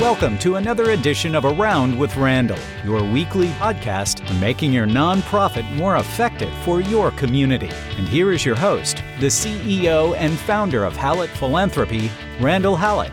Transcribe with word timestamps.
Welcome 0.00 0.38
to 0.38 0.56
another 0.56 0.92
edition 0.92 1.34
of 1.34 1.44
Around 1.44 1.98
with 1.98 2.16
Randall, 2.16 2.56
your 2.82 3.04
weekly 3.04 3.48
podcast 3.48 4.22
making 4.40 4.72
your 4.72 4.86
nonprofit 4.86 5.70
more 5.76 5.98
effective 5.98 6.50
for 6.64 6.80
your 6.80 7.10
community. 7.10 7.68
And 7.98 8.08
here 8.08 8.32
is 8.32 8.42
your 8.42 8.56
host, 8.56 9.02
the 9.20 9.26
CEO 9.26 10.16
and 10.16 10.32
founder 10.38 10.86
of 10.86 10.96
Hallett 10.96 11.28
Philanthropy, 11.28 12.10
Randall 12.40 12.76
Hallett. 12.76 13.12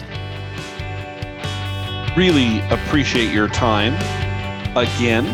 Really 2.15 2.61
appreciate 2.69 3.33
your 3.33 3.49
time 3.49 3.93
again, 4.77 5.25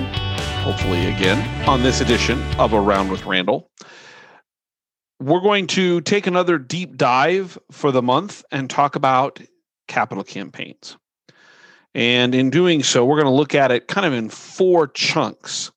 hopefully 0.67 1.05
again, 1.05 1.65
on 1.65 1.81
this 1.81 2.01
edition 2.01 2.43
of 2.59 2.73
Around 2.73 3.09
with 3.09 3.23
Randall. 3.25 3.71
We're 5.21 5.39
going 5.39 5.65
to 5.67 6.01
take 6.01 6.27
another 6.27 6.57
deep 6.57 6.97
dive 6.97 7.57
for 7.71 7.93
the 7.93 8.01
month 8.01 8.43
and 8.51 8.69
talk 8.69 8.97
about 8.97 9.39
capital 9.87 10.25
campaigns. 10.25 10.97
And 11.95 12.35
in 12.35 12.49
doing 12.49 12.83
so, 12.83 13.05
we're 13.05 13.15
going 13.15 13.31
to 13.31 13.37
look 13.37 13.55
at 13.55 13.71
it 13.71 13.87
kind 13.87 14.05
of 14.05 14.11
in 14.11 14.27
four 14.27 14.89
chunks. 14.89 15.71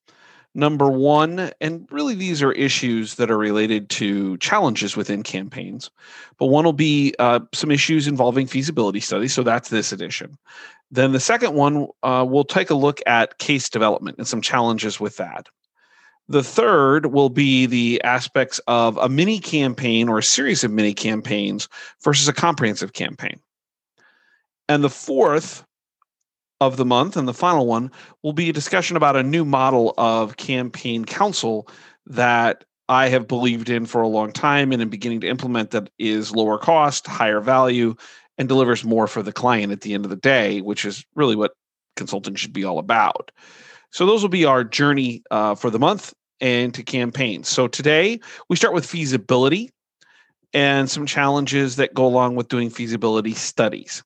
Number 0.56 0.90
one, 0.90 1.52
and 1.60 1.86
really 1.92 2.16
these 2.16 2.42
are 2.42 2.50
issues 2.50 3.14
that 3.14 3.30
are 3.30 3.38
related 3.38 3.90
to 3.90 4.38
challenges 4.38 4.96
within 4.96 5.22
campaigns, 5.22 5.88
but 6.36 6.46
one 6.46 6.64
will 6.64 6.72
be 6.72 7.14
uh, 7.20 7.38
some 7.54 7.70
issues 7.70 8.08
involving 8.08 8.48
feasibility 8.48 8.98
studies. 8.98 9.32
So 9.32 9.44
that's 9.44 9.68
this 9.68 9.92
edition. 9.92 10.36
Then 10.90 11.12
the 11.12 11.20
second 11.20 11.54
one, 11.54 11.86
uh, 12.02 12.26
we'll 12.28 12.44
take 12.44 12.70
a 12.70 12.74
look 12.74 13.00
at 13.06 13.38
case 13.38 13.68
development 13.68 14.18
and 14.18 14.26
some 14.26 14.40
challenges 14.40 14.98
with 14.98 15.16
that. 15.16 15.48
The 16.28 16.42
third 16.44 17.06
will 17.06 17.28
be 17.28 17.66
the 17.66 18.00
aspects 18.02 18.60
of 18.66 18.96
a 18.98 19.08
mini 19.08 19.40
campaign 19.40 20.08
or 20.08 20.18
a 20.18 20.22
series 20.22 20.62
of 20.62 20.70
mini 20.70 20.94
campaigns 20.94 21.68
versus 22.02 22.28
a 22.28 22.32
comprehensive 22.32 22.92
campaign. 22.92 23.40
And 24.68 24.84
the 24.84 24.90
fourth 24.90 25.64
of 26.60 26.76
the 26.76 26.84
month 26.84 27.16
and 27.16 27.26
the 27.26 27.34
final 27.34 27.66
one 27.66 27.90
will 28.22 28.32
be 28.32 28.50
a 28.50 28.52
discussion 28.52 28.96
about 28.96 29.16
a 29.16 29.22
new 29.22 29.44
model 29.44 29.94
of 29.98 30.36
campaign 30.36 31.04
counsel 31.04 31.66
that 32.06 32.64
I 32.88 33.08
have 33.08 33.28
believed 33.28 33.70
in 33.70 33.86
for 33.86 34.02
a 34.02 34.08
long 34.08 34.32
time 34.32 34.72
and 34.72 34.82
am 34.82 34.88
beginning 34.88 35.20
to 35.20 35.28
implement 35.28 35.70
that 35.70 35.90
is 35.98 36.34
lower 36.34 36.58
cost, 36.58 37.06
higher 37.06 37.40
value, 37.40 37.94
and 38.40 38.48
delivers 38.48 38.84
more 38.84 39.06
for 39.06 39.22
the 39.22 39.34
client 39.34 39.70
at 39.70 39.82
the 39.82 39.92
end 39.92 40.06
of 40.06 40.10
the 40.10 40.16
day, 40.16 40.62
which 40.62 40.86
is 40.86 41.04
really 41.14 41.36
what 41.36 41.52
consulting 41.94 42.34
should 42.34 42.54
be 42.54 42.64
all 42.64 42.78
about. 42.78 43.30
So, 43.90 44.06
those 44.06 44.22
will 44.22 44.30
be 44.30 44.46
our 44.46 44.64
journey 44.64 45.22
uh, 45.30 45.54
for 45.54 45.68
the 45.68 45.78
month 45.78 46.14
and 46.40 46.72
to 46.72 46.82
campaigns. 46.82 47.48
So, 47.48 47.68
today 47.68 48.18
we 48.48 48.56
start 48.56 48.72
with 48.72 48.86
feasibility 48.86 49.70
and 50.54 50.90
some 50.90 51.04
challenges 51.04 51.76
that 51.76 51.92
go 51.92 52.06
along 52.06 52.34
with 52.34 52.48
doing 52.48 52.70
feasibility 52.70 53.34
studies. 53.34 54.02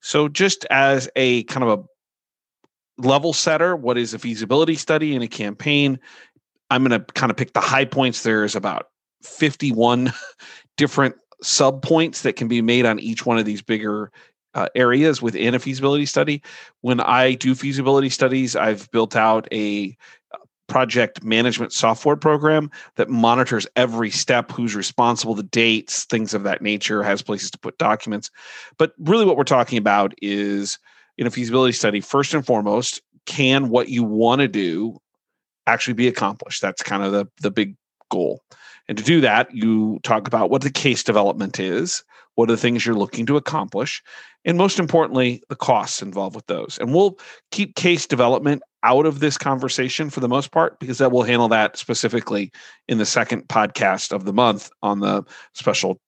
So, 0.00 0.26
just 0.26 0.64
as 0.70 1.10
a 1.14 1.42
kind 1.44 1.62
of 1.62 1.78
a 1.78 3.02
level 3.06 3.34
setter, 3.34 3.76
what 3.76 3.98
is 3.98 4.14
a 4.14 4.18
feasibility 4.18 4.76
study 4.76 5.14
in 5.14 5.20
a 5.20 5.28
campaign? 5.28 6.00
I'm 6.70 6.82
going 6.82 6.98
to 6.98 7.12
kind 7.12 7.30
of 7.30 7.36
pick 7.36 7.52
the 7.52 7.60
high 7.60 7.84
points. 7.84 8.22
There's 8.22 8.56
about 8.56 8.86
51 9.22 10.14
different 10.78 11.16
sub 11.42 11.82
points 11.82 12.22
that 12.22 12.36
can 12.36 12.48
be 12.48 12.62
made 12.62 12.86
on 12.86 12.98
each 12.98 13.26
one 13.26 13.38
of 13.38 13.44
these 13.44 13.62
bigger 13.62 14.10
uh, 14.54 14.68
areas 14.74 15.20
within 15.20 15.54
a 15.54 15.58
feasibility 15.58 16.06
study. 16.06 16.42
When 16.80 17.00
I 17.00 17.34
do 17.34 17.54
feasibility 17.54 18.08
studies, 18.08 18.56
I've 18.56 18.90
built 18.90 19.14
out 19.14 19.46
a 19.52 19.96
project 20.68 21.22
management 21.22 21.72
software 21.72 22.16
program 22.16 22.70
that 22.96 23.08
monitors 23.08 23.66
every 23.76 24.10
step 24.10 24.50
who's 24.50 24.74
responsible 24.74 25.34
the 25.34 25.42
dates 25.42 26.04
things 26.04 26.34
of 26.34 26.42
that 26.42 26.60
nature 26.60 27.02
has 27.02 27.22
places 27.22 27.50
to 27.50 27.58
put 27.58 27.78
documents. 27.78 28.30
But 28.78 28.92
really 28.98 29.24
what 29.24 29.36
we're 29.36 29.44
talking 29.44 29.78
about 29.78 30.14
is 30.20 30.78
in 31.18 31.26
a 31.26 31.30
feasibility 31.30 31.72
study 31.72 32.00
first 32.00 32.34
and 32.34 32.44
foremost 32.44 33.00
can 33.26 33.68
what 33.68 33.88
you 33.88 34.02
want 34.02 34.40
to 34.40 34.48
do 34.48 34.98
actually 35.66 35.94
be 35.94 36.08
accomplished? 36.08 36.62
That's 36.62 36.82
kind 36.82 37.02
of 37.02 37.12
the 37.12 37.26
the 37.40 37.50
big 37.50 37.76
goal 38.10 38.42
and 38.88 38.98
to 38.98 39.04
do 39.04 39.20
that 39.20 39.52
you 39.54 39.98
talk 40.02 40.26
about 40.26 40.50
what 40.50 40.62
the 40.62 40.70
case 40.70 41.02
development 41.02 41.58
is 41.58 42.04
what 42.34 42.48
are 42.50 42.52
the 42.52 42.58
things 42.58 42.84
you're 42.84 42.94
looking 42.94 43.26
to 43.26 43.36
accomplish 43.36 44.02
and 44.44 44.58
most 44.58 44.78
importantly 44.78 45.42
the 45.48 45.56
costs 45.56 46.02
involved 46.02 46.36
with 46.36 46.46
those 46.46 46.78
and 46.80 46.94
we'll 46.94 47.18
keep 47.50 47.74
case 47.74 48.06
development 48.06 48.62
out 48.82 49.04
of 49.04 49.18
this 49.18 49.36
conversation 49.36 50.10
for 50.10 50.20
the 50.20 50.28
most 50.28 50.52
part 50.52 50.78
because 50.78 50.98
that 50.98 51.10
will 51.10 51.24
handle 51.24 51.48
that 51.48 51.76
specifically 51.76 52.52
in 52.86 52.98
the 52.98 53.06
second 53.06 53.42
podcast 53.48 54.12
of 54.12 54.24
the 54.24 54.32
month 54.32 54.70
on 54.82 55.00
the 55.00 55.24
special 55.54 55.98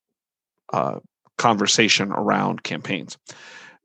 uh, 0.71 0.99
conversation 1.37 2.11
around 2.11 2.63
campaigns. 2.63 3.17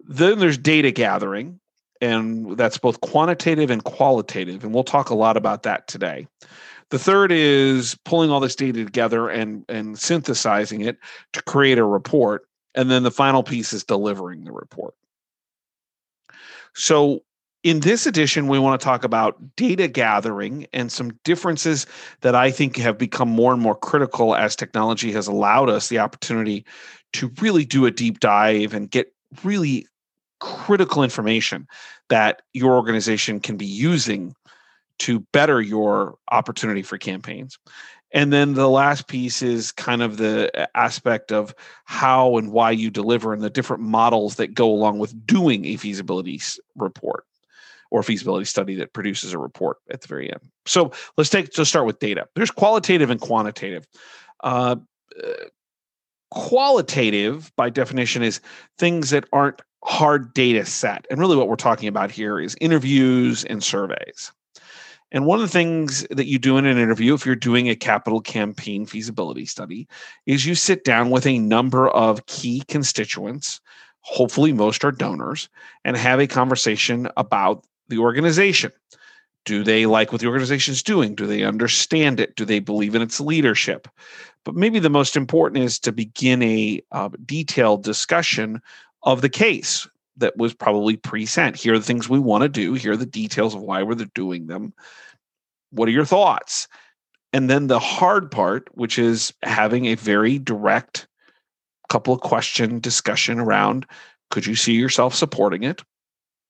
Then 0.00 0.38
there's 0.38 0.58
data 0.58 0.90
gathering, 0.90 1.58
and 2.00 2.56
that's 2.56 2.78
both 2.78 3.00
quantitative 3.00 3.70
and 3.70 3.84
qualitative. 3.84 4.64
And 4.64 4.74
we'll 4.74 4.84
talk 4.84 5.10
a 5.10 5.14
lot 5.14 5.36
about 5.36 5.62
that 5.62 5.88
today. 5.88 6.26
The 6.90 6.98
third 6.98 7.32
is 7.32 7.96
pulling 8.04 8.30
all 8.30 8.40
this 8.40 8.56
data 8.56 8.84
together 8.84 9.28
and, 9.28 9.64
and 9.68 9.98
synthesizing 9.98 10.82
it 10.82 10.98
to 11.32 11.42
create 11.42 11.78
a 11.78 11.84
report. 11.84 12.46
And 12.74 12.90
then 12.90 13.02
the 13.04 13.10
final 13.10 13.42
piece 13.42 13.72
is 13.72 13.84
delivering 13.84 14.44
the 14.44 14.52
report. 14.52 14.94
So, 16.74 17.22
in 17.62 17.80
this 17.80 18.06
edition, 18.06 18.46
we 18.46 18.58
want 18.58 18.78
to 18.78 18.84
talk 18.84 19.04
about 19.04 19.38
data 19.56 19.88
gathering 19.88 20.66
and 20.74 20.92
some 20.92 21.18
differences 21.24 21.86
that 22.20 22.34
I 22.34 22.50
think 22.50 22.76
have 22.76 22.98
become 22.98 23.28
more 23.30 23.54
and 23.54 23.62
more 23.62 23.74
critical 23.74 24.36
as 24.36 24.54
technology 24.54 25.10
has 25.12 25.26
allowed 25.26 25.70
us 25.70 25.88
the 25.88 25.98
opportunity 25.98 26.66
to 27.14 27.32
really 27.40 27.64
do 27.64 27.86
a 27.86 27.90
deep 27.90 28.20
dive 28.20 28.74
and 28.74 28.90
get 28.90 29.14
really 29.42 29.86
critical 30.44 31.02
information 31.02 31.66
that 32.10 32.42
your 32.52 32.74
organization 32.74 33.40
can 33.40 33.56
be 33.56 33.64
using 33.64 34.34
to 34.98 35.20
better 35.32 35.62
your 35.62 36.16
opportunity 36.30 36.82
for 36.82 36.98
campaigns. 36.98 37.58
And 38.12 38.30
then 38.32 38.52
the 38.52 38.68
last 38.68 39.08
piece 39.08 39.40
is 39.40 39.72
kind 39.72 40.02
of 40.02 40.18
the 40.18 40.68
aspect 40.76 41.32
of 41.32 41.54
how 41.84 42.36
and 42.36 42.52
why 42.52 42.70
you 42.70 42.90
deliver 42.90 43.32
and 43.32 43.42
the 43.42 43.50
different 43.50 43.82
models 43.82 44.36
that 44.36 44.54
go 44.54 44.70
along 44.70 44.98
with 44.98 45.26
doing 45.26 45.64
a 45.64 45.76
feasibility 45.76 46.40
report 46.76 47.24
or 47.90 48.02
feasibility 48.02 48.44
study 48.44 48.74
that 48.74 48.92
produces 48.92 49.32
a 49.32 49.38
report 49.38 49.78
at 49.90 50.02
the 50.02 50.08
very 50.08 50.30
end. 50.30 50.40
So 50.66 50.92
let's 51.16 51.30
take 51.30 51.56
let's 51.56 51.70
start 51.70 51.86
with 51.86 51.98
data. 51.98 52.28
There's 52.34 52.50
qualitative 52.50 53.08
and 53.08 53.20
quantitative. 53.20 53.86
Uh, 54.44 54.76
uh, 55.22 55.32
qualitative, 56.30 57.52
by 57.56 57.70
definition, 57.70 58.22
is 58.22 58.40
things 58.78 59.10
that 59.10 59.24
aren't 59.32 59.62
hard 59.84 60.32
data 60.34 60.64
set, 60.64 61.06
and 61.10 61.20
really 61.20 61.36
what 61.36 61.48
we're 61.48 61.56
talking 61.56 61.88
about 61.88 62.10
here 62.10 62.40
is 62.40 62.56
interviews 62.60 63.44
and 63.44 63.62
surveys. 63.62 64.32
And 65.12 65.26
one 65.26 65.38
of 65.38 65.42
the 65.42 65.52
things 65.52 66.04
that 66.10 66.26
you 66.26 66.38
do 66.38 66.56
in 66.56 66.66
an 66.66 66.78
interview, 66.78 67.14
if 67.14 67.24
you're 67.24 67.36
doing 67.36 67.68
a 67.68 67.76
capital 67.76 68.20
campaign 68.20 68.84
feasibility 68.86 69.46
study, 69.46 69.86
is 70.26 70.44
you 70.44 70.56
sit 70.56 70.84
down 70.84 71.10
with 71.10 71.26
a 71.26 71.38
number 71.38 71.88
of 71.90 72.26
key 72.26 72.64
constituents, 72.66 73.60
hopefully 74.00 74.52
most 74.52 74.84
are 74.84 74.90
donors, 74.90 75.48
and 75.84 75.96
have 75.96 76.18
a 76.18 76.26
conversation 76.26 77.08
about 77.16 77.64
the 77.88 77.98
organization. 77.98 78.72
Do 79.44 79.62
they 79.62 79.86
like 79.86 80.10
what 80.10 80.20
the 80.20 80.26
organization 80.26 80.72
is 80.72 80.82
doing? 80.82 81.14
Do 81.14 81.26
they 81.26 81.44
understand 81.44 82.18
it? 82.18 82.34
Do 82.34 82.44
they 82.44 82.58
believe 82.58 82.94
in 82.94 83.02
its 83.02 83.20
leadership? 83.20 83.86
But 84.44 84.56
maybe 84.56 84.78
the 84.78 84.90
most 84.90 85.16
important 85.16 85.62
is 85.62 85.78
to 85.80 85.92
begin 85.92 86.42
a 86.42 86.82
uh, 86.90 87.10
detailed 87.24 87.84
discussion 87.84 88.60
of 89.04 89.20
the 89.20 89.28
case 89.28 89.86
that 90.16 90.36
was 90.36 90.54
probably 90.54 90.96
pre-sent. 90.96 91.56
Here 91.56 91.74
are 91.74 91.78
the 91.78 91.84
things 91.84 92.08
we 92.08 92.18
want 92.18 92.42
to 92.42 92.48
do. 92.48 92.74
Here 92.74 92.92
are 92.92 92.96
the 92.96 93.06
details 93.06 93.54
of 93.54 93.62
why 93.62 93.82
we're 93.82 93.94
doing 94.14 94.46
them. 94.46 94.72
What 95.70 95.88
are 95.88 95.92
your 95.92 96.04
thoughts? 96.04 96.68
And 97.32 97.50
then 97.50 97.66
the 97.66 97.80
hard 97.80 98.30
part, 98.30 98.68
which 98.72 98.98
is 98.98 99.34
having 99.42 99.86
a 99.86 99.96
very 99.96 100.38
direct 100.38 101.08
couple 101.88 102.14
of 102.14 102.20
question 102.20 102.80
discussion 102.80 103.38
around 103.38 103.86
could 104.30 104.46
you 104.46 104.56
see 104.56 104.72
yourself 104.72 105.14
supporting 105.14 105.62
it 105.62 105.82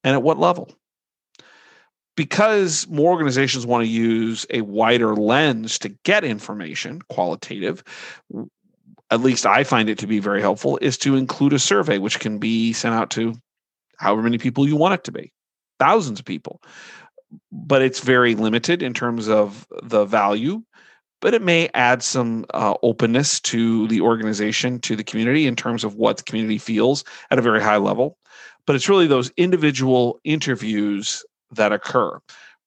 and 0.04 0.14
at 0.14 0.22
what 0.22 0.38
level? 0.38 0.70
because 2.16 2.86
more 2.88 3.10
organizations 3.10 3.66
want 3.66 3.84
to 3.84 3.90
use 3.90 4.46
a 4.50 4.60
wider 4.62 5.16
lens 5.16 5.78
to 5.80 5.88
get 6.04 6.24
information, 6.24 7.02
qualitative, 7.08 7.82
at 9.10 9.20
least 9.20 9.46
I 9.46 9.64
find 9.64 9.88
it 9.88 9.98
to 9.98 10.06
be 10.06 10.18
very 10.18 10.40
helpful, 10.40 10.78
is 10.80 10.98
to 10.98 11.16
include 11.16 11.52
a 11.52 11.58
survey, 11.58 11.98
which 11.98 12.20
can 12.20 12.38
be 12.38 12.72
sent 12.72 12.94
out 12.94 13.10
to 13.12 13.34
however 13.98 14.22
many 14.22 14.38
people 14.38 14.66
you 14.66 14.76
want 14.76 14.94
it 14.94 15.04
to 15.04 15.12
be, 15.12 15.32
thousands 15.78 16.18
of 16.18 16.24
people. 16.24 16.60
But 17.52 17.82
it's 17.82 18.00
very 18.00 18.34
limited 18.34 18.82
in 18.82 18.94
terms 18.94 19.28
of 19.28 19.66
the 19.82 20.04
value, 20.04 20.62
but 21.20 21.34
it 21.34 21.42
may 21.42 21.68
add 21.74 22.02
some 22.02 22.44
uh, 22.54 22.74
openness 22.82 23.40
to 23.40 23.88
the 23.88 24.00
organization, 24.00 24.80
to 24.80 24.96
the 24.96 25.04
community 25.04 25.46
in 25.46 25.56
terms 25.56 25.84
of 25.84 25.94
what 25.94 26.18
the 26.18 26.22
community 26.22 26.58
feels 26.58 27.04
at 27.30 27.38
a 27.38 27.42
very 27.42 27.62
high 27.62 27.78
level. 27.78 28.18
But 28.66 28.76
it's 28.76 28.88
really 28.88 29.06
those 29.06 29.30
individual 29.36 30.20
interviews 30.24 31.24
that 31.52 31.72
occur 31.72 32.18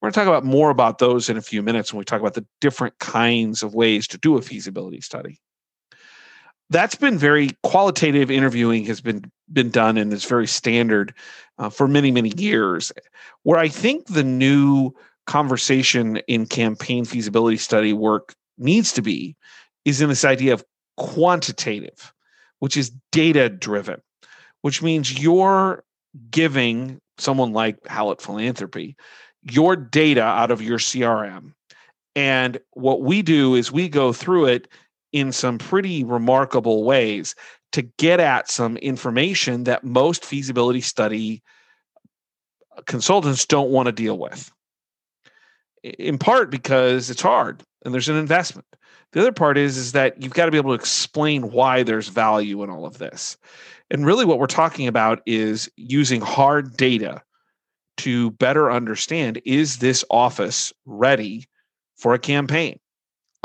We're 0.01 0.07
going 0.07 0.13
to 0.13 0.19
talk 0.19 0.27
about 0.27 0.45
more 0.45 0.69
about 0.69 0.99
those 0.99 1.29
in 1.29 1.37
a 1.37 1.41
few 1.41 1.63
minutes 1.63 1.91
when 1.91 1.99
we 1.99 2.05
talk 2.05 2.21
about 2.21 2.35
the 2.35 2.45
different 2.61 2.97
kinds 2.99 3.63
of 3.63 3.73
ways 3.73 4.07
to 4.09 4.17
do 4.17 4.37
a 4.37 4.41
feasibility 4.41 5.01
study. 5.01 5.39
That's 6.69 6.95
been 6.95 7.17
very 7.17 7.51
qualitative 7.63 8.29
interviewing 8.29 8.85
has 8.85 9.01
been 9.01 9.31
been 9.51 9.69
done 9.69 9.97
and 9.97 10.11
is 10.11 10.25
very 10.25 10.47
standard 10.47 11.13
uh, 11.57 11.69
for 11.69 11.87
many 11.87 12.11
many 12.11 12.33
years. 12.37 12.91
Where 13.43 13.59
I 13.59 13.69
think 13.69 14.07
the 14.07 14.23
new 14.23 14.91
conversation 15.25 16.17
in 16.27 16.45
campaign 16.45 17.05
feasibility 17.05 17.57
study 17.57 17.93
work 17.93 18.33
needs 18.57 18.91
to 18.93 19.01
be 19.01 19.35
is 19.85 20.01
in 20.01 20.09
this 20.09 20.25
idea 20.25 20.53
of 20.53 20.63
quantitative, 20.97 22.13
which 22.59 22.75
is 22.75 22.91
data 23.11 23.49
driven, 23.49 24.01
which 24.61 24.81
means 24.81 25.21
you're 25.21 25.83
giving 26.31 26.99
someone 27.17 27.53
like 27.53 27.85
Hallett 27.87 28.21
Philanthropy 28.21 28.95
your 29.51 29.75
data 29.75 30.23
out 30.23 30.51
of 30.51 30.61
your 30.61 30.79
CRM. 30.79 31.53
And 32.15 32.59
what 32.71 33.01
we 33.01 33.21
do 33.21 33.55
is 33.55 33.71
we 33.71 33.89
go 33.89 34.11
through 34.11 34.45
it 34.45 34.67
in 35.12 35.31
some 35.31 35.57
pretty 35.57 36.04
remarkable 36.04 36.83
ways 36.83 37.36
to 37.71 37.81
get 37.81 38.19
at 38.19 38.50
some 38.50 38.77
information 38.77 39.63
that 39.65 39.83
most 39.83 40.25
feasibility 40.25 40.81
study 40.81 41.44
consultants 42.86 43.45
don't 43.45 43.71
want 43.71 43.88
to 43.88 43.92
deal 43.92 44.18
with. 44.18 44.51
In 45.83 46.18
part 46.18 46.50
because 46.50 47.09
it's 47.09 47.21
hard 47.21 47.63
and 47.83 47.94
there's 47.94 48.09
an 48.09 48.18
investment. 48.18 48.68
The 49.13 49.21
other 49.21 49.31
part 49.31 49.57
is 49.57 49.77
is 49.77 49.94
that 49.94 50.21
you've 50.21 50.33
got 50.33 50.45
to 50.45 50.51
be 50.51 50.57
able 50.57 50.71
to 50.71 50.80
explain 50.80 51.51
why 51.51 51.83
there's 51.83 52.09
value 52.09 52.63
in 52.63 52.69
all 52.69 52.86
of 52.86 52.98
this. 52.98 53.38
And 53.89 54.06
really 54.06 54.25
what 54.25 54.39
we're 54.39 54.48
talking 54.48 54.88
about 54.88 55.21
is 55.25 55.69
using 55.77 56.21
hard 56.21 56.75
data 56.75 57.21
to 57.98 58.31
better 58.31 58.71
understand 58.71 59.42
is 59.45 59.77
this 59.77 60.04
office 60.09 60.74
ready 60.86 61.45
for 61.95 62.13
a 62.13 62.19
campaign? 62.19 62.80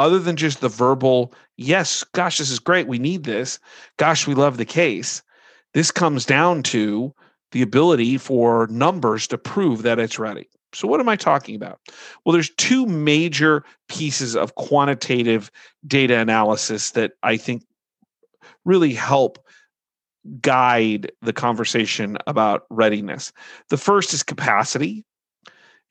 Other 0.03 0.19
than 0.19 0.35
just 0.35 0.61
the 0.61 0.69
verbal, 0.69 1.33
yes, 1.57 2.03
gosh, 2.13 2.39
this 2.39 2.51
is 2.51 2.59
great. 2.59 2.89
We 2.89 2.99
need 2.99 3.23
this. 3.23 3.61
Gosh, 3.99 4.27
we 4.27 4.35
love 4.35 4.57
the 4.57 4.65
case. 4.65 5.23
This 5.75 5.93
comes 5.93 6.27
down 6.27 6.65
to 6.65 7.15
the 7.53 7.63
ability 7.63 8.19
for 8.19 8.67
numbers 8.67 9.29
to 9.29 9.39
prove 9.39 9.83
that 9.83 10.01
it's 10.01 10.19
ready. 10.19 10.49
So, 10.75 10.89
what 10.89 10.99
am 10.99 11.09
I 11.09 11.15
talking 11.15 11.55
about? 11.55 11.79
Well, 12.25 12.33
there's 12.33 12.51
two 12.57 12.85
major 12.87 13.65
pieces 13.89 14.35
of 14.35 14.57
quantitative 14.57 15.53
data 15.87 16.19
analysis 16.19 16.91
that 16.91 17.13
I 17.23 17.37
think 17.37 17.63
really 18.65 18.95
help 18.95 19.39
guide 20.41 21.13
the 21.23 21.33
conversation 21.33 22.19
about 22.27 22.63
readiness. 22.71 23.33
The 23.69 23.77
first 23.77 24.13
is 24.13 24.25
capacity. 24.25 25.05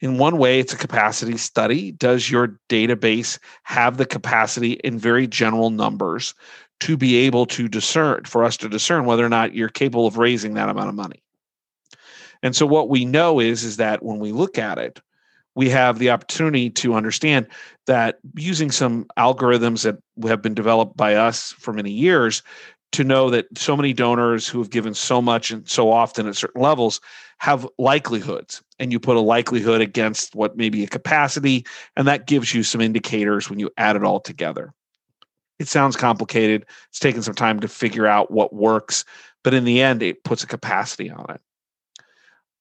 In 0.01 0.18
one 0.18 0.38
way, 0.38 0.59
it's 0.59 0.74
a 0.74 0.77
capacity 0.77 1.38
study. 1.38 1.92
Does 1.92 2.30
your 2.30 2.59
database 2.69 3.38
have 3.63 3.98
the 3.98 4.06
capacity 4.06 4.74
in 4.83 4.98
very 4.98 5.27
general 5.27 5.69
numbers 5.69 6.33
to 6.80 6.98
be 6.98 7.18
able 7.18 7.45
to 7.45 7.68
discern, 7.68 8.24
for 8.25 8.44
us 8.44 8.57
to 8.57 8.69
discern 8.69 9.06
whether 9.06 9.24
or 9.24 9.30
not 9.30 9.53
you're 9.53 9.69
capable 9.69 10.07
of 10.07 10.18
raising 10.18 10.56
that 10.56 10.69
amount 10.69 10.89
of 10.89 10.95
money? 10.95 11.21
And 12.42 12.56
so 12.56 12.65
what 12.65 12.89
we 12.89 13.06
know 13.06 13.39
is, 13.39 13.63
is 13.63 13.77
that 13.77 14.01
when 14.01 14.18
we 14.18 14.31
look 14.31 14.57
at 14.57 14.80
it, 14.80 15.00
we 15.53 15.69
have 15.69 16.00
the 16.00 16.09
opportunity 16.09 16.69
to 16.71 16.95
understand 16.95 17.45
that 17.86 18.18
using 18.36 18.71
some 18.71 19.06
algorithms 19.19 19.83
that 19.83 19.98
have 20.27 20.42
been 20.42 20.56
developed 20.56 20.98
by 20.98 21.15
us 21.15 21.51
for 21.51 21.74
many 21.74 21.92
years 21.92 22.42
to 22.94 23.03
know 23.03 23.30
that 23.30 23.45
so 23.56 23.75
many 23.77 23.94
donors 23.94 24.48
who 24.48 24.59
have 24.59 24.69
given 24.69 24.94
so 24.94 25.21
much 25.21 25.51
and 25.51 25.69
so 25.69 25.92
often 25.92 26.27
at 26.27 26.36
certain 26.36 26.62
levels 26.62 27.00
have 27.38 27.68
likelihoods 27.77 28.62
and 28.81 28.92
you 28.92 29.00
put 29.00 29.16
a 29.16 29.22
likelihood 29.22 29.80
against 29.80 30.36
what 30.36 30.57
may 30.57 30.69
be 30.69 30.83
a 30.83 30.88
capacity 30.88 31.66
and 31.95 32.07
that 32.07 32.28
gives 32.28 32.54
you 32.54 32.63
some 32.63 32.81
indicators 32.81 33.50
when 33.50 33.60
you 33.60 33.69
add 33.78 33.95
it 33.95 34.04
all 34.04 34.19
together. 34.19 34.74
It 35.60 35.68
sounds 35.68 35.95
complicated. 35.95 36.66
It's 36.89 37.00
taken 37.00 37.22
some 37.22 37.36
time 37.36 37.60
to 37.60 37.68
figure 37.68 38.07
out 38.07 38.31
what 38.31 38.54
works 38.54 39.06
but 39.44 39.54
in 39.54 39.63
the 39.63 39.81
end 39.81 40.04
it 40.04 40.24
puts 40.24 40.44
a 40.44 40.48
capacity 40.48 41.10
on 41.10 41.25
it. 41.30 41.42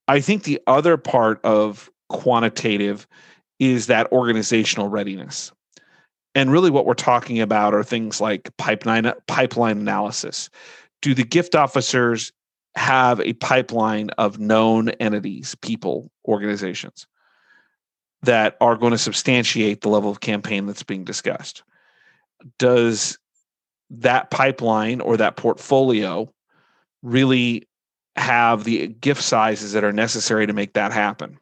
I 0.09 0.21
think 0.21 0.43
the 0.43 0.61
other 0.67 0.97
part 0.97 1.41
of 1.45 1.91
quantitative 2.09 3.07
is 3.59 3.87
that 3.87 4.11
organizational 4.13 4.89
readiness. 4.89 5.53
And 6.35 6.51
really, 6.51 6.71
what 6.71 6.87
we're 6.87 6.95
talking 6.95 7.41
about 7.41 7.75
are 7.75 7.83
things 7.83 8.21
like 8.21 8.57
pipeline 8.57 9.13
pipeline 9.27 9.79
analysis. 9.79 10.49
Do 11.03 11.15
the 11.15 11.25
gift 11.25 11.55
officers 11.55 12.33
have 12.77 13.21
a 13.21 13.33
pipeline 13.35 14.11
of 14.11 14.39
known 14.39 14.91
entities, 14.91 15.55
people, 15.57 16.11
organizations 16.27 17.07
that 18.23 18.57
are 18.61 18.77
going 18.77 18.93
to 18.93 18.99
substantiate 18.99 19.81
the 19.81 19.89
level 19.89 20.11
of 20.11 20.21
campaign 20.21 20.67
that's 20.67 20.83
being 20.83 21.05
discussed? 21.05 21.63
Does 22.59 23.19
that 23.91 24.31
pipeline 24.31 25.01
or 25.01 25.17
that 25.17 25.37
portfolio 25.37 26.33
really 27.03 27.67
have 28.17 28.65
the 28.65 28.89
gift 28.89 29.23
sizes 29.23 29.73
that 29.73 29.85
are 29.85 29.93
necessary 29.93 30.47
to 30.47 30.53
make 30.53 30.75
that 30.75 30.93
happen? 30.93 31.39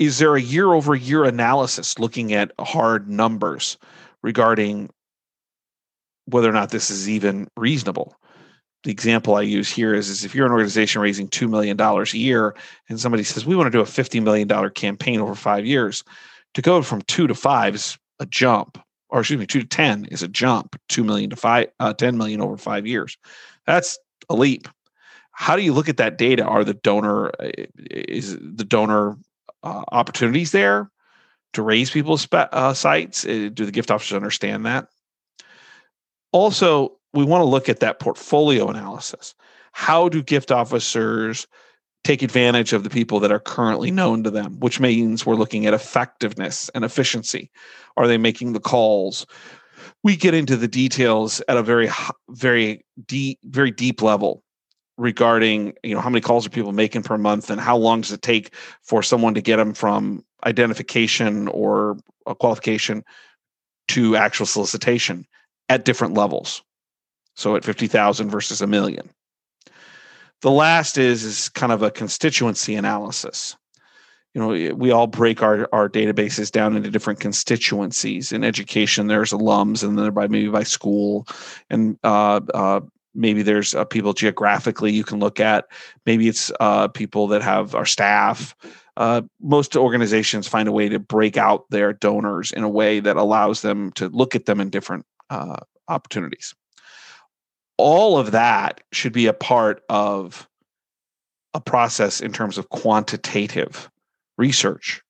is 0.00 0.18
there 0.18 0.34
a 0.34 0.40
year 0.40 0.72
over 0.72 0.94
year 0.94 1.24
analysis 1.24 1.98
looking 1.98 2.32
at 2.32 2.50
hard 2.58 3.08
numbers 3.08 3.76
regarding 4.22 4.88
whether 6.30 6.48
or 6.48 6.52
not 6.52 6.70
this 6.70 6.90
is 6.90 7.08
even 7.08 7.48
reasonable? 7.56 8.16
The 8.82 8.90
example 8.90 9.34
I 9.34 9.42
use 9.42 9.70
here 9.70 9.94
is, 9.94 10.08
is 10.08 10.24
if 10.24 10.34
you're 10.34 10.46
an 10.46 10.52
organization 10.52 11.02
raising 11.02 11.28
$2 11.28 11.50
million 11.50 11.78
a 11.78 12.04
year 12.16 12.56
and 12.88 12.98
somebody 12.98 13.24
says, 13.24 13.44
we 13.44 13.54
want 13.54 13.66
to 13.66 13.70
do 13.70 13.80
a 13.80 13.84
$50 13.84 14.22
million 14.22 14.70
campaign 14.70 15.20
over 15.20 15.34
five 15.34 15.66
years, 15.66 16.02
to 16.54 16.62
go 16.62 16.82
from 16.82 17.02
two 17.02 17.26
to 17.26 17.34
five 17.34 17.74
is 17.74 17.98
a 18.18 18.26
jump, 18.26 18.82
or 19.08 19.20
excuse 19.20 19.38
me, 19.38 19.46
two 19.46 19.60
to 19.60 19.66
10 19.66 20.06
is 20.06 20.22
a 20.22 20.28
jump, 20.28 20.80
2 20.88 21.04
million 21.04 21.30
to 21.30 21.36
five, 21.36 21.68
uh, 21.78 21.92
10 21.92 22.16
million 22.16 22.40
over 22.40 22.56
five 22.56 22.86
years. 22.86 23.18
That's 23.66 23.98
a 24.28 24.34
leap. 24.34 24.68
How 25.32 25.56
do 25.56 25.62
you 25.62 25.72
look 25.72 25.88
at 25.88 25.96
that 25.98 26.18
data? 26.18 26.44
Are 26.44 26.64
the 26.64 26.74
donor, 26.74 27.28
uh, 27.40 27.50
is 27.90 28.36
the 28.36 28.64
donor 28.64 29.16
uh, 29.62 29.84
opportunities 29.92 30.52
there 30.52 30.90
to 31.52 31.62
raise 31.62 31.90
people's 31.90 32.26
uh, 32.32 32.74
sights? 32.74 33.24
Uh, 33.24 33.50
do 33.52 33.64
the 33.64 33.72
gift 33.72 33.90
officers 33.90 34.16
understand 34.16 34.66
that? 34.66 34.88
Also, 36.32 36.96
we 37.12 37.24
want 37.24 37.42
to 37.42 37.46
look 37.46 37.68
at 37.68 37.80
that 37.80 37.98
portfolio 37.98 38.68
analysis. 38.68 39.34
How 39.72 40.08
do 40.08 40.22
gift 40.22 40.50
officers 40.50 41.46
take 42.04 42.22
advantage 42.22 42.72
of 42.72 42.82
the 42.82 42.90
people 42.90 43.20
that 43.20 43.32
are 43.32 43.40
currently 43.40 43.90
known 43.90 44.22
to 44.24 44.30
them, 44.30 44.58
which 44.60 44.80
means 44.80 45.26
we're 45.26 45.34
looking 45.34 45.66
at 45.66 45.74
effectiveness 45.74 46.70
and 46.74 46.84
efficiency. 46.84 47.50
Are 47.96 48.06
they 48.06 48.18
making 48.18 48.52
the 48.52 48.60
calls? 48.60 49.26
We 50.02 50.16
get 50.16 50.34
into 50.34 50.56
the 50.56 50.68
details 50.68 51.42
at 51.48 51.58
a 51.58 51.62
very, 51.62 51.90
very 52.30 52.84
deep, 53.06 53.38
very 53.44 53.70
deep 53.70 54.00
level 54.00 54.42
regarding 54.96 55.72
you 55.82 55.94
know 55.94 56.00
how 56.00 56.10
many 56.10 56.20
calls 56.20 56.46
are 56.46 56.50
people 56.50 56.72
making 56.72 57.02
per 57.02 57.16
month 57.16 57.48
and 57.48 57.58
how 57.58 57.74
long 57.74 58.02
does 58.02 58.12
it 58.12 58.20
take 58.20 58.54
for 58.82 59.02
someone 59.02 59.32
to 59.32 59.40
get 59.40 59.56
them 59.56 59.72
from 59.72 60.22
identification 60.44 61.48
or 61.48 61.96
a 62.26 62.34
qualification 62.34 63.02
to 63.88 64.14
actual 64.14 64.44
solicitation 64.44 65.26
at 65.70 65.84
different 65.84 66.14
levels. 66.14 66.62
So 67.36 67.56
at 67.56 67.64
50,000 67.64 68.28
versus 68.28 68.60
a 68.60 68.66
million. 68.66 69.08
The 70.42 70.50
last 70.50 70.98
is 70.98 71.22
is 71.22 71.48
kind 71.50 71.72
of 71.72 71.82
a 71.82 71.90
constituency 71.90 72.74
analysis. 72.74 73.56
You 74.34 74.40
know 74.40 74.74
we 74.74 74.90
all 74.90 75.06
break 75.06 75.42
our, 75.42 75.68
our 75.72 75.88
databases 75.88 76.50
down 76.50 76.76
into 76.76 76.90
different 76.90 77.20
constituencies. 77.20 78.32
In 78.32 78.44
education 78.44 79.06
there's 79.06 79.32
alums 79.32 79.82
and 79.82 79.98
then 79.98 80.12
by 80.12 80.28
maybe 80.28 80.48
by 80.48 80.62
school. 80.62 81.26
And 81.68 81.98
uh, 82.04 82.40
uh, 82.52 82.80
maybe 83.14 83.42
there's 83.42 83.74
uh, 83.74 83.84
people 83.84 84.12
geographically 84.12 84.92
you 84.92 85.04
can 85.04 85.18
look 85.18 85.40
at. 85.40 85.66
Maybe 86.06 86.28
it's 86.28 86.50
uh, 86.58 86.88
people 86.88 87.26
that 87.28 87.42
have 87.42 87.74
our 87.74 87.86
staff. 87.86 88.54
Uh, 88.96 89.22
most 89.40 89.76
organizations 89.76 90.48
find 90.48 90.68
a 90.68 90.72
way 90.72 90.88
to 90.88 90.98
break 90.98 91.36
out 91.36 91.68
their 91.70 91.92
donors 91.92 92.50
in 92.52 92.64
a 92.64 92.68
way 92.68 93.00
that 93.00 93.16
allows 93.16 93.62
them 93.62 93.92
to 93.92 94.08
look 94.08 94.34
at 94.34 94.46
them 94.46 94.60
in 94.60 94.70
different 94.70 95.04
uh, 95.30 95.56
opportunities. 95.88 96.54
All 97.78 98.18
of 98.18 98.32
that 98.32 98.82
should 98.92 99.12
be 99.12 99.26
a 99.26 99.32
part 99.32 99.82
of 99.88 100.48
a 101.54 101.60
process 101.60 102.20
in 102.20 102.32
terms 102.32 102.58
of 102.58 102.68
quantitative 102.68 103.90
research. 104.36 105.02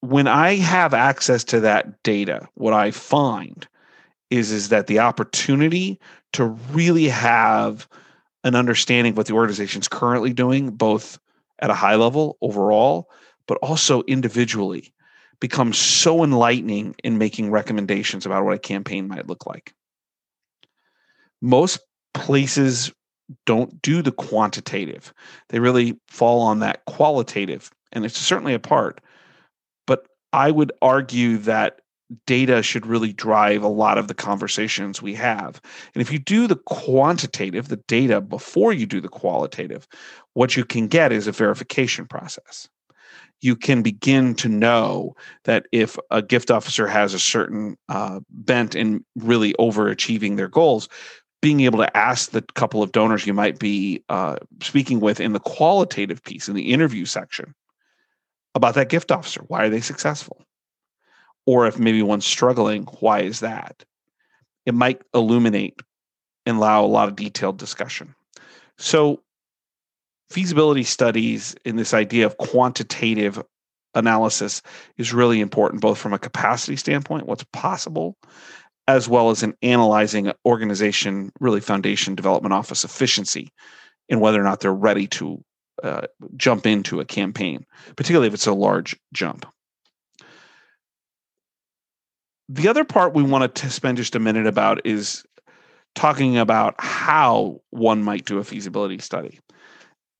When 0.00 0.28
i 0.28 0.54
have 0.56 0.94
access 0.94 1.42
to 1.44 1.60
that 1.60 2.02
data 2.04 2.48
what 2.54 2.72
i 2.72 2.92
find 2.92 3.66
is 4.30 4.52
is 4.52 4.68
that 4.68 4.86
the 4.86 5.00
opportunity 5.00 5.98
to 6.32 6.44
really 6.44 7.08
have 7.08 7.88
an 8.44 8.54
understanding 8.54 9.12
of 9.12 9.16
what 9.16 9.26
the 9.26 9.34
organization 9.34 9.80
is 9.80 9.88
currently 9.88 10.32
doing, 10.32 10.70
both 10.70 11.18
at 11.60 11.70
a 11.70 11.74
high 11.74 11.96
level 11.96 12.38
overall, 12.40 13.10
but 13.48 13.58
also 13.58 14.02
individually, 14.02 14.92
becomes 15.40 15.78
so 15.78 16.24
enlightening 16.24 16.94
in 17.04 17.18
making 17.18 17.50
recommendations 17.50 18.26
about 18.26 18.44
what 18.44 18.54
a 18.54 18.58
campaign 18.58 19.08
might 19.08 19.26
look 19.26 19.46
like. 19.46 19.74
Most 21.42 21.80
places 22.14 22.92
don't 23.44 23.80
do 23.82 24.02
the 24.02 24.12
quantitative. 24.12 25.12
They 25.48 25.58
really 25.58 25.98
fall 26.08 26.40
on 26.40 26.60
that 26.60 26.84
qualitative, 26.86 27.70
and 27.92 28.04
it's 28.04 28.16
certainly 28.16 28.54
a 28.54 28.58
part. 28.58 29.00
But 29.86 30.06
I 30.32 30.50
would 30.50 30.72
argue 30.80 31.38
that 31.38 31.80
data 32.26 32.62
should 32.62 32.86
really 32.86 33.12
drive 33.12 33.62
a 33.62 33.68
lot 33.68 33.98
of 33.98 34.08
the 34.08 34.14
conversations 34.14 35.02
we 35.02 35.14
have. 35.14 35.60
And 35.94 36.00
if 36.00 36.12
you 36.12 36.18
do 36.18 36.46
the 36.46 36.56
quantitative, 36.56 37.68
the 37.68 37.82
data 37.88 38.20
before 38.20 38.72
you 38.72 38.86
do 38.86 39.00
the 39.00 39.08
qualitative, 39.08 39.88
what 40.34 40.56
you 40.56 40.64
can 40.64 40.86
get 40.86 41.12
is 41.12 41.26
a 41.26 41.32
verification 41.32 42.06
process. 42.06 42.68
You 43.40 43.56
can 43.56 43.82
begin 43.82 44.34
to 44.36 44.48
know 44.48 45.14
that 45.44 45.66
if 45.72 45.98
a 46.10 46.22
gift 46.22 46.50
officer 46.50 46.86
has 46.86 47.14
a 47.14 47.18
certain 47.18 47.76
uh, 47.88 48.20
bent 48.30 48.74
in 48.74 49.04
really 49.16 49.52
overachieving 49.54 50.36
their 50.36 50.48
goals, 50.48 50.88
being 51.42 51.60
able 51.60 51.78
to 51.78 51.96
ask 51.96 52.30
the 52.30 52.42
couple 52.54 52.82
of 52.82 52.92
donors 52.92 53.26
you 53.26 53.34
might 53.34 53.58
be 53.58 54.02
uh, 54.08 54.36
speaking 54.62 55.00
with 55.00 55.20
in 55.20 55.32
the 55.32 55.40
qualitative 55.40 56.22
piece, 56.24 56.48
in 56.48 56.54
the 56.54 56.72
interview 56.72 57.04
section, 57.04 57.54
about 58.54 58.74
that 58.74 58.88
gift 58.88 59.12
officer. 59.12 59.42
Why 59.46 59.64
are 59.64 59.70
they 59.70 59.82
successful? 59.82 60.46
or 61.46 61.66
if 61.66 61.78
maybe 61.78 62.02
one's 62.02 62.26
struggling, 62.26 62.82
why 63.00 63.20
is 63.20 63.40
that? 63.40 63.84
It 64.66 64.74
might 64.74 65.00
illuminate 65.14 65.80
and 66.44 66.58
allow 66.58 66.84
a 66.84 66.86
lot 66.86 67.08
of 67.08 67.16
detailed 67.16 67.56
discussion. 67.56 68.14
So, 68.78 69.22
feasibility 70.30 70.84
studies 70.84 71.54
in 71.64 71.76
this 71.76 71.94
idea 71.94 72.26
of 72.26 72.36
quantitative 72.36 73.42
analysis 73.94 74.62
is 74.96 75.12
really 75.12 75.40
important, 75.40 75.80
both 75.80 75.98
from 75.98 76.12
a 76.12 76.18
capacity 76.18 76.76
standpoint, 76.76 77.26
what's 77.26 77.44
possible, 77.52 78.16
as 78.88 79.08
well 79.08 79.30
as 79.30 79.42
in 79.42 79.54
analyzing 79.62 80.32
organization, 80.44 81.32
really 81.40 81.60
foundation 81.60 82.14
development 82.14 82.52
office 82.52 82.84
efficiency 82.84 83.50
and 84.08 84.20
whether 84.20 84.40
or 84.40 84.44
not 84.44 84.60
they're 84.60 84.72
ready 84.72 85.06
to 85.06 85.42
uh, 85.82 86.02
jump 86.36 86.66
into 86.66 87.00
a 87.00 87.04
campaign, 87.04 87.64
particularly 87.96 88.28
if 88.28 88.34
it's 88.34 88.46
a 88.46 88.52
large 88.52 88.96
jump 89.12 89.46
the 92.48 92.68
other 92.68 92.84
part 92.84 93.14
we 93.14 93.22
wanted 93.22 93.54
to 93.56 93.70
spend 93.70 93.96
just 93.96 94.14
a 94.14 94.20
minute 94.20 94.46
about 94.46 94.84
is 94.86 95.24
talking 95.94 96.38
about 96.38 96.74
how 96.78 97.60
one 97.70 98.02
might 98.02 98.24
do 98.24 98.38
a 98.38 98.44
feasibility 98.44 98.98
study. 98.98 99.40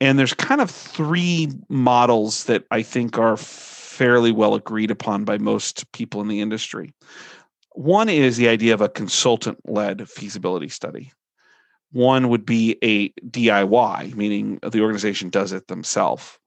And 0.00 0.19
there's 0.19 0.35
kind 0.35 0.61
of 0.61 0.71
three 0.71 1.49
models 1.69 2.45
that 2.45 2.65
I 2.71 2.83
think 2.83 3.19
are 3.19 3.37
fairly 3.37 4.31
well 4.31 4.55
agreed 4.55 4.91
upon 4.91 5.25
by 5.25 5.38
most 5.38 5.91
people 5.93 6.21
in 6.21 6.29
the 6.29 6.41
industry. 6.41 6.93
One 7.73 8.09
is 8.09 8.37
the 8.37 8.49
idea 8.49 8.75
of 8.75 8.81
a 8.81 8.88
consultant 8.88 9.59
led 9.67 10.09
feasibility 10.09 10.69
study. 10.69 11.12
One 11.93 12.29
would 12.29 12.45
be 12.45 12.76
a 12.83 13.11
DIY, 13.31 14.15
meaning 14.15 14.59
the 14.62 14.83
organization 14.83 15.31
does 15.31 15.53
it 15.53 15.69
themselves. 15.69 16.38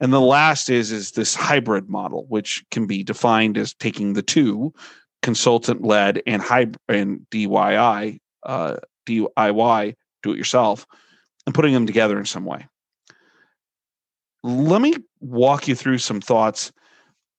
And 0.00 0.12
the 0.12 0.20
last 0.20 0.68
is 0.68 0.90
is 0.90 1.12
this 1.12 1.34
hybrid 1.34 1.88
model, 1.88 2.26
which 2.28 2.64
can 2.70 2.86
be 2.86 3.04
defined 3.04 3.56
as 3.56 3.72
taking 3.72 4.12
the 4.12 4.22
two, 4.22 4.74
consultant 5.22 5.82
led 5.82 6.20
and 6.26 6.42
and 6.88 7.26
DIY, 7.30 8.18
uh, 8.42 8.76
DIY, 9.06 9.94
do 10.22 10.32
it 10.32 10.36
yourself, 10.36 10.86
and 11.46 11.54
putting 11.54 11.72
them 11.72 11.86
together 11.86 12.18
in 12.18 12.26
some 12.26 12.44
way. 12.44 12.66
Let 14.42 14.82
me 14.82 14.94
walk 15.20 15.68
you 15.68 15.74
through 15.74 15.98
some 15.98 16.20
thoughts 16.20 16.72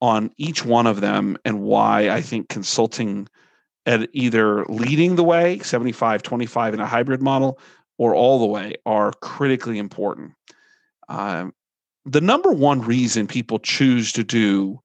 on 0.01 0.31
each 0.38 0.65
one 0.65 0.88
of 0.88 1.01
them 1.01 1.38
and 1.45 1.62
why 1.62 2.10
I 2.10 2.22
think 2.22 2.50
consulting 2.50 3.27
at 3.86 4.10
either 4.13 4.65
leading 4.65 5.15
the 5.15 5.24
way, 5.24 5.60
75 5.60 6.24
25 6.24 6.74
in 6.74 6.79
a 6.79 6.88
hybrid 6.88 7.22
model, 7.22 7.60
or 7.98 8.15
all 8.15 8.39
the 8.39 8.45
way 8.45 8.75
are 8.86 9.12
critically 9.22 9.77
important. 9.77 10.33
Um, 11.10 11.53
the 12.05 12.22
number 12.22 12.51
one 12.51 12.81
reason 12.81 13.27
people 13.27 13.60
choose 13.60 14.12
to 14.13 14.24
do 14.24 14.79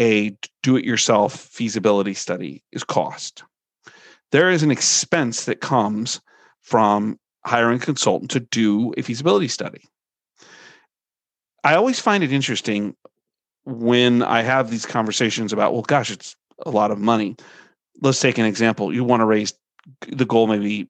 a 0.00 0.36
do 0.62 0.76
it 0.76 0.84
yourself 0.84 1.34
feasibility 1.34 2.14
study 2.14 2.62
is 2.72 2.84
cost. 2.84 3.44
There 4.32 4.50
is 4.50 4.62
an 4.62 4.70
expense 4.70 5.44
that 5.44 5.60
comes 5.60 6.20
from 6.60 7.18
hiring 7.44 7.78
a 7.78 7.84
consultant 7.84 8.30
to 8.32 8.40
do 8.40 8.92
a 8.96 9.02
feasibility 9.02 9.48
study. 9.48 9.82
I 11.64 11.74
always 11.74 11.98
find 11.98 12.22
it 12.22 12.32
interesting 12.32 12.94
when 13.64 14.22
I 14.22 14.42
have 14.42 14.70
these 14.70 14.84
conversations 14.84 15.52
about, 15.52 15.72
well, 15.72 15.82
gosh, 15.82 16.10
it's 16.10 16.36
a 16.64 16.70
lot 16.70 16.90
of 16.90 16.98
money. 16.98 17.36
Let's 18.02 18.20
take 18.20 18.38
an 18.38 18.44
example. 18.44 18.94
You 18.94 19.02
want 19.02 19.20
to 19.20 19.26
raise 19.26 19.54
the 20.06 20.26
goal 20.26 20.46
maybe 20.46 20.88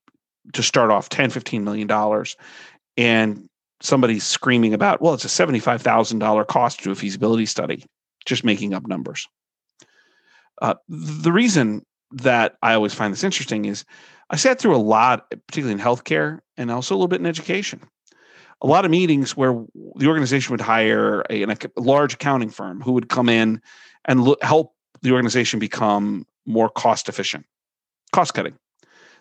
to 0.52 0.62
start 0.62 0.90
off 0.90 1.08
10, 1.08 1.30
15 1.30 1.64
million 1.64 1.86
dollars. 1.86 2.36
And 2.96 3.48
somebody's 3.80 4.24
screaming 4.24 4.74
about, 4.74 5.00
well, 5.00 5.14
it's 5.14 5.24
a 5.24 5.28
$75,000 5.28 6.46
cost 6.48 6.82
to 6.82 6.90
a 6.90 6.94
feasibility 6.94 7.46
study 7.46 7.84
just 8.26 8.44
making 8.44 8.74
up 8.74 8.86
numbers. 8.86 9.26
Uh, 10.62 10.74
the 10.88 11.32
reason 11.32 11.84
that 12.10 12.56
I 12.62 12.74
always 12.74 12.94
find 12.94 13.12
this 13.12 13.24
interesting 13.24 13.64
is 13.64 13.84
I 14.30 14.36
sat 14.36 14.58
through 14.58 14.76
a 14.76 14.78
lot, 14.78 15.28
particularly 15.30 15.72
in 15.72 15.84
healthcare 15.84 16.40
and 16.56 16.70
also 16.70 16.94
a 16.94 16.96
little 16.96 17.08
bit 17.08 17.20
in 17.20 17.26
education. 17.26 17.80
A 18.64 18.66
lot 18.66 18.86
of 18.86 18.90
meetings 18.90 19.36
where 19.36 19.52
the 19.96 20.08
organization 20.08 20.50
would 20.52 20.60
hire 20.60 21.22
a, 21.28 21.42
a 21.42 21.56
large 21.76 22.14
accounting 22.14 22.48
firm 22.48 22.80
who 22.80 22.92
would 22.92 23.10
come 23.10 23.28
in 23.28 23.60
and 24.06 24.24
look, 24.24 24.42
help 24.42 24.74
the 25.02 25.12
organization 25.12 25.58
become 25.58 26.26
more 26.46 26.70
cost 26.70 27.10
efficient, 27.10 27.44
cost 28.12 28.32
cutting. 28.32 28.54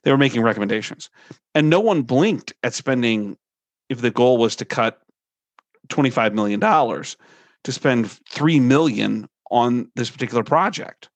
They 0.04 0.12
were 0.12 0.18
making 0.18 0.44
recommendations. 0.44 1.10
And 1.54 1.70
no 1.70 1.82
one 1.82 2.04
blinked 2.04 2.54
at 2.64 2.74
spending, 2.74 3.38
if 3.90 4.00
the 4.00 4.12
goal 4.12 4.38
was 4.38 4.56
to 4.58 4.66
cut 4.66 5.02
$25 5.90 6.34
million, 6.34 6.60
to 6.62 7.72
spend 7.72 8.10
3 8.10 8.60
million 8.62 9.28
on 9.52 9.92
this 9.96 10.10
particular 10.10 10.44
project. 10.44 11.10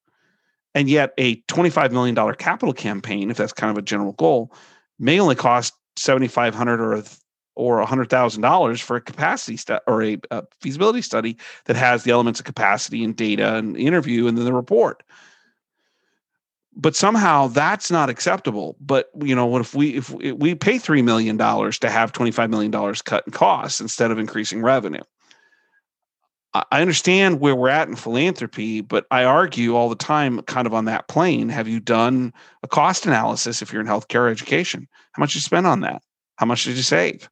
And 0.75 0.89
yet 0.89 1.13
a 1.17 1.37
$25 1.43 1.91
million 1.91 2.15
capital 2.35 2.73
campaign, 2.73 3.31
if 3.31 3.37
that's 3.37 3.53
kind 3.53 3.71
of 3.71 3.77
a 3.77 3.81
general 3.81 4.11
goal, 4.13 4.53
may 4.99 5.19
only 5.19 5.35
cost 5.35 5.73
7500 5.97 6.81
or 6.81 7.03
or 7.57 7.83
$100,000 7.83 8.81
for 8.81 8.95
a 8.95 9.01
capacity 9.01 9.57
study 9.57 9.81
or 9.87 10.03
a, 10.03 10.17
a, 10.29 10.43
feasibility 10.61 11.01
study 11.01 11.35
that 11.65 11.75
has 11.75 12.03
the 12.03 12.11
elements 12.11 12.39
of 12.39 12.45
capacity 12.45 13.03
and 13.03 13.15
data 13.15 13.55
and 13.55 13.75
interview 13.75 14.27
and 14.27 14.37
then 14.37 14.45
the 14.45 14.53
report. 14.53 15.01
But 16.75 16.95
somehow 16.95 17.47
that's 17.47 17.89
not 17.89 18.09
acceptable. 18.09 18.77
But 18.79 19.09
you 19.19 19.35
know, 19.35 19.47
what 19.47 19.61
if 19.61 19.73
we 19.73 19.95
if 19.95 20.11
we 20.11 20.53
pay 20.53 20.77
three 20.77 21.01
million 21.01 21.35
dollars 21.35 21.79
to 21.79 21.89
have 21.89 22.11
twenty 22.11 22.29
five 22.29 22.51
million 22.51 22.69
dollars 22.69 23.01
cut 23.01 23.23
in 23.25 23.33
costs 23.33 23.81
instead 23.81 24.11
of 24.11 24.19
increasing 24.19 24.61
revenue? 24.61 25.01
I 26.53 26.81
understand 26.81 27.39
where 27.39 27.55
we're 27.55 27.69
at 27.69 27.87
in 27.87 27.95
philanthropy, 27.95 28.81
but 28.81 29.07
I 29.09 29.23
argue 29.23 29.75
all 29.75 29.89
the 29.89 29.95
time, 29.95 30.41
kind 30.43 30.67
of 30.67 30.73
on 30.73 30.85
that 30.85 31.07
plane. 31.07 31.49
Have 31.49 31.67
you 31.67 31.79
done 31.79 32.31
a 32.61 32.67
cost 32.67 33.07
analysis 33.07 33.63
if 33.63 33.73
you're 33.73 33.81
in 33.81 33.87
healthcare 33.87 34.29
education? 34.29 34.87
How 35.13 35.21
much 35.21 35.33
you 35.33 35.41
spend 35.41 35.65
on 35.65 35.81
that? 35.81 36.03
How 36.37 36.45
much 36.45 36.63
did 36.63 36.77
you 36.77 36.83
save? 36.83 37.29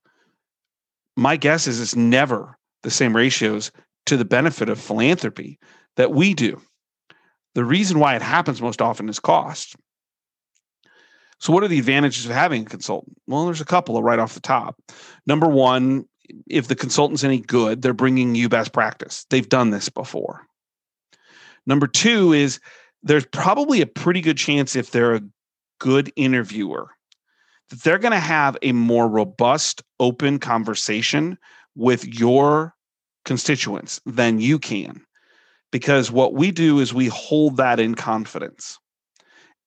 My 1.16 1.38
guess 1.38 1.68
is 1.68 1.80
it's 1.80 1.96
never 1.96 2.58
the 2.84 2.92
same 2.92 3.16
ratios 3.16 3.72
to 4.06 4.18
the 4.18 4.26
benefit 4.26 4.70
of 4.70 4.80
philanthropy 4.80 5.60
that 5.96 6.12
we 6.12 6.34
do. 6.34 6.62
The 7.56 7.66
reason 7.66 8.00
why 8.00 8.16
it 8.16 8.22
happens 8.22 8.62
most 8.62 8.82
often 8.82 9.08
is 9.10 9.20
cost. 9.20 9.76
So, 11.40 11.54
what 11.54 11.64
are 11.64 11.68
the 11.68 11.80
advantages 11.80 12.26
of 12.26 12.32
having 12.32 12.64
a 12.64 12.70
consultant? 12.70 13.18
Well, 13.28 13.46
there's 13.46 13.62
a 13.62 13.66
couple 13.66 14.02
right 14.02 14.20
off 14.20 14.34
the 14.34 14.40
top. 14.42 14.78
Number 15.26 15.48
one, 15.48 16.06
if 16.48 16.68
the 16.68 16.76
consultant's 16.76 17.24
any 17.24 17.40
good, 17.40 17.82
they're 17.82 17.94
bringing 17.94 18.36
you 18.36 18.50
best 18.50 18.74
practice. 18.74 19.26
They've 19.30 19.48
done 19.48 19.70
this 19.70 19.90
before. 19.90 20.46
Number 21.66 21.88
two 21.88 22.34
is 22.34 22.60
there's 23.04 23.26
probably 23.26 23.82
a 23.82 23.88
pretty 23.88 24.22
good 24.22 24.38
chance 24.38 24.76
if 24.76 24.92
they're 24.92 25.16
a 25.16 25.22
good 25.80 26.12
interviewer 26.16 26.95
that 27.70 27.84
they're 27.84 27.98
going 28.00 28.12
to 28.12 28.20
have 28.20 28.58
a 28.62 28.72
more 28.72 29.08
robust, 29.08 29.84
open 30.00 30.40
conversation 30.40 31.38
with 31.76 32.06
your 32.06 32.74
constituents 33.26 34.00
than 34.06 34.40
you 34.40 34.60
can. 34.60 35.02
Because 35.72 36.12
what 36.12 36.34
we 36.34 36.52
do 36.52 36.80
is 36.80 36.94
we 36.94 37.08
hold 37.08 37.58
that 37.58 37.80
in 37.80 37.96
confidence. 37.96 38.78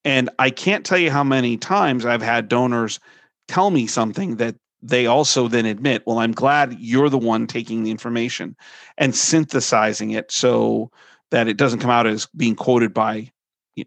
And 0.04 0.30
I 0.38 0.50
can't 0.50 0.86
tell 0.86 0.98
you 0.98 1.10
how 1.10 1.24
many 1.24 1.56
times 1.56 2.06
I've 2.06 2.22
had 2.22 2.48
donors 2.48 2.98
tell 3.46 3.70
me 3.70 3.86
something 3.86 4.36
that 4.36 4.56
they 4.80 5.06
also 5.06 5.48
then 5.48 5.66
admit, 5.66 6.04
well, 6.06 6.20
I'm 6.20 6.32
glad 6.32 6.76
you're 6.78 7.10
the 7.10 7.18
one 7.18 7.46
taking 7.46 7.82
the 7.82 7.90
information 7.90 8.56
and 8.96 9.14
synthesizing 9.14 10.12
it 10.12 10.30
so 10.30 10.90
that 11.30 11.48
it 11.48 11.56
doesn't 11.56 11.80
come 11.80 11.90
out 11.90 12.06
as 12.06 12.28
being 12.36 12.54
quoted 12.54 12.94
by 12.94 13.30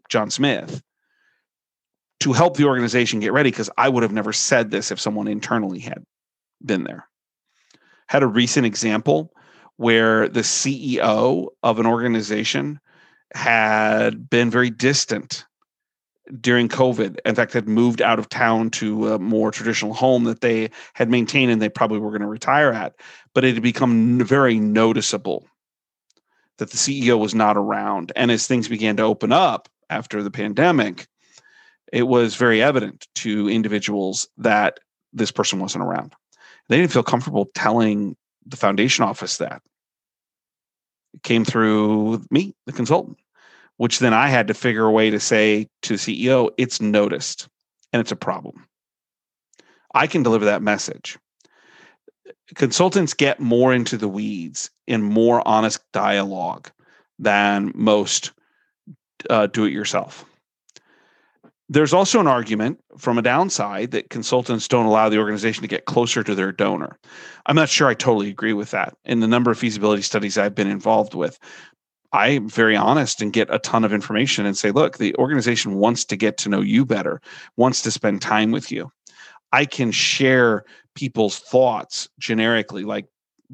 John 0.10 0.30
Smith 0.30 0.82
to 2.22 2.34
help 2.34 2.58
the 2.58 2.66
organization 2.66 3.20
get 3.20 3.34
ready. 3.34 3.52
Because 3.52 3.70
I 3.78 3.90
would 3.90 4.04
have 4.04 4.14
never 4.14 4.34
said 4.34 4.72
this 4.72 4.92
if 4.92 5.00
someone 5.00 5.28
internally 5.28 5.80
had 5.80 6.04
been 6.64 6.84
there. 6.84 7.08
Had 8.08 8.24
a 8.24 8.28
recent 8.28 8.66
example 8.66 9.34
where 9.78 10.28
the 10.28 10.42
CEO 10.42 11.48
of 11.64 11.80
an 11.80 11.86
organization 11.86 12.80
had 13.34 14.30
been 14.30 14.50
very 14.50 14.70
distant 14.70 15.46
during 16.40 16.70
COVID. 16.70 17.18
In 17.26 17.36
fact, 17.36 17.54
had 17.54 17.68
moved 17.68 18.02
out 18.02 18.20
of 18.20 18.30
town 18.30 18.70
to 18.72 19.14
a 19.14 19.20
more 19.20 19.52
traditional 19.52 19.94
home 19.94 20.26
that 20.26 20.42
they 20.42 20.70
had 20.94 21.10
maintained 21.10 21.52
and 21.52 21.62
they 21.62 21.70
probably 21.70 22.00
were 22.00 22.12
going 22.12 22.22
to 22.22 22.28
retire 22.28 22.72
at. 22.72 22.94
But 23.34 23.44
it 23.44 23.56
had 23.56 23.64
become 23.64 24.20
very 24.20 24.60
noticeable 24.60 25.48
that 26.58 26.70
the 26.70 26.78
CEO 26.78 27.20
was 27.20 27.34
not 27.34 27.58
around. 27.58 28.12
And 28.16 28.30
as 28.30 28.46
things 28.46 28.68
began 28.68 28.98
to 28.98 29.04
open 29.04 29.32
up 29.32 29.68
after 29.90 30.22
the 30.22 30.32
pandemic, 30.32 31.08
it 31.92 32.04
was 32.04 32.36
very 32.36 32.62
evident 32.62 33.08
to 33.16 33.50
individuals 33.50 34.28
that 34.38 34.80
this 35.14 35.32
person 35.32 35.60
wasn't 35.60 35.84
around. 35.84 36.14
They 36.70 36.78
didn't 36.78 36.92
feel 36.92 37.04
comfortable 37.04 37.50
telling 37.54 38.16
the 38.46 38.58
foundation 38.58 39.04
office 39.04 39.38
that. 39.38 39.62
It 41.14 41.24
came 41.24 41.44
through 41.44 42.24
me, 42.32 42.54
the 42.66 42.72
consultant 42.72 43.18
which 43.82 43.98
then 43.98 44.14
I 44.14 44.28
had 44.28 44.48
to 44.48 44.54
figure 44.54 44.86
a 44.86 44.92
way 44.92 45.10
to 45.10 45.20
say 45.20 45.68
to 45.82 45.98
the 45.98 46.28
CEO, 46.28 46.52
it's 46.56 46.80
noticed 46.80 47.50
and 47.92 48.00
it's 48.00 48.12
a 48.12 48.16
problem. 48.16 48.68
I 49.96 50.06
can 50.06 50.22
deliver 50.22 50.46
that 50.46 50.62
message. 50.62 51.18
Consultants 52.54 53.16
get 53.16 53.40
more 53.40 53.74
into 53.74 53.98
the 53.98 54.08
weeds 54.08 54.70
in 54.86 55.02
more 55.02 55.42
honest 55.48 55.82
dialogue 55.94 56.70
than 57.18 57.72
most 57.74 58.34
uh, 59.32 59.48
do 59.48 59.66
it 59.66 59.74
yourself. 59.74 60.26
There's 61.72 61.94
also 61.94 62.20
an 62.20 62.28
argument 62.28 62.82
from 62.98 63.18
a 63.18 63.22
downside 63.22 63.92
that 63.92 64.10
consultants 64.10 64.68
don't 64.68 64.88
allow 64.88 65.08
the 65.08 65.20
organization 65.20 65.62
to 65.62 65.70
get 65.70 65.86
closer 65.86 66.22
to 66.22 66.36
their 66.36 66.52
donor. 66.52 67.00
I'm 67.46 67.56
not 67.56 67.70
sure 67.70 67.88
I 67.88 67.94
totally 67.94 68.28
agree 68.28 68.52
with 68.52 68.72
that. 68.72 68.98
In 69.06 69.22
the 69.22 69.28
number 69.28 69.52
of 69.52 69.58
feasibility 69.58 70.02
studies 70.02 70.38
I've 70.38 70.54
been 70.54 70.68
involved 70.68 71.14
with, 71.14 71.40
I'm 72.12 72.50
very 72.50 72.76
honest 72.76 73.22
and 73.22 73.32
get 73.32 73.48
a 73.50 73.58
ton 73.58 73.86
of 73.86 73.94
information 73.94 74.46
and 74.46 74.58
say, 74.58 74.72
look, 74.72 74.98
the 74.98 75.16
organization 75.16 75.76
wants 75.76 76.04
to 76.04 76.18
get 76.18 76.38
to 76.40 76.50
know 76.50 76.60
you 76.60 76.86
better, 76.86 77.22
wants 77.56 77.82
to 77.84 77.92
spend 77.92 78.22
time 78.22 78.52
with 78.52 78.70
you. 78.70 78.92
I 79.54 79.64
can 79.64 79.94
share 79.94 80.66
people's 80.96 81.40
thoughts 81.40 82.10
generically, 82.20 82.84
like 82.84 83.06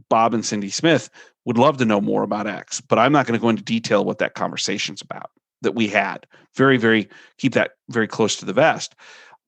Bob 0.09 0.33
and 0.33 0.43
Cindy 0.43 0.71
Smith 0.71 1.11
would 1.45 1.59
love 1.59 1.77
to 1.77 1.85
know 1.85 2.01
more 2.01 2.23
about 2.23 2.47
X, 2.47 2.81
but 2.81 2.97
I'm 2.97 3.11
not 3.11 3.27
going 3.27 3.39
to 3.39 3.41
go 3.41 3.49
into 3.49 3.61
detail 3.61 4.03
what 4.03 4.17
that 4.17 4.33
conversation's 4.33 5.03
about 5.03 5.29
that 5.61 5.75
we 5.75 5.87
had. 5.87 6.25
Very, 6.55 6.77
very 6.77 7.09
keep 7.37 7.53
that 7.53 7.71
very 7.89 8.07
close 8.07 8.37
to 8.37 8.45
the 8.45 8.53
vest. 8.53 8.95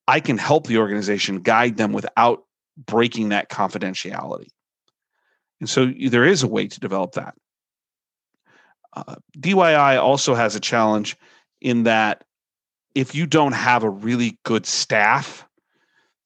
I 0.08 0.20
can 0.20 0.38
help 0.38 0.68
the 0.68 0.78
organization 0.78 1.42
guide 1.42 1.78
them 1.78 1.94
without 1.94 2.44
breaking 2.78 3.30
that 3.30 3.50
confidentiality. 3.50 4.48
And 5.60 5.70
so 5.70 5.92
there 6.08 6.26
is 6.26 6.44
a 6.44 6.48
way 6.48 6.68
to 6.68 6.80
develop 6.80 7.14
that. 7.14 7.36
Uh, 8.94 9.16
DYI 9.38 10.02
also 10.02 10.34
has 10.34 10.56
a 10.56 10.60
challenge 10.60 11.16
in 11.62 11.84
that 11.84 12.24
if 12.96 13.14
you 13.14 13.28
don't 13.28 13.54
have 13.54 13.84
a 13.84 13.90
really 13.90 14.40
good 14.44 14.66
staff, 14.66 15.48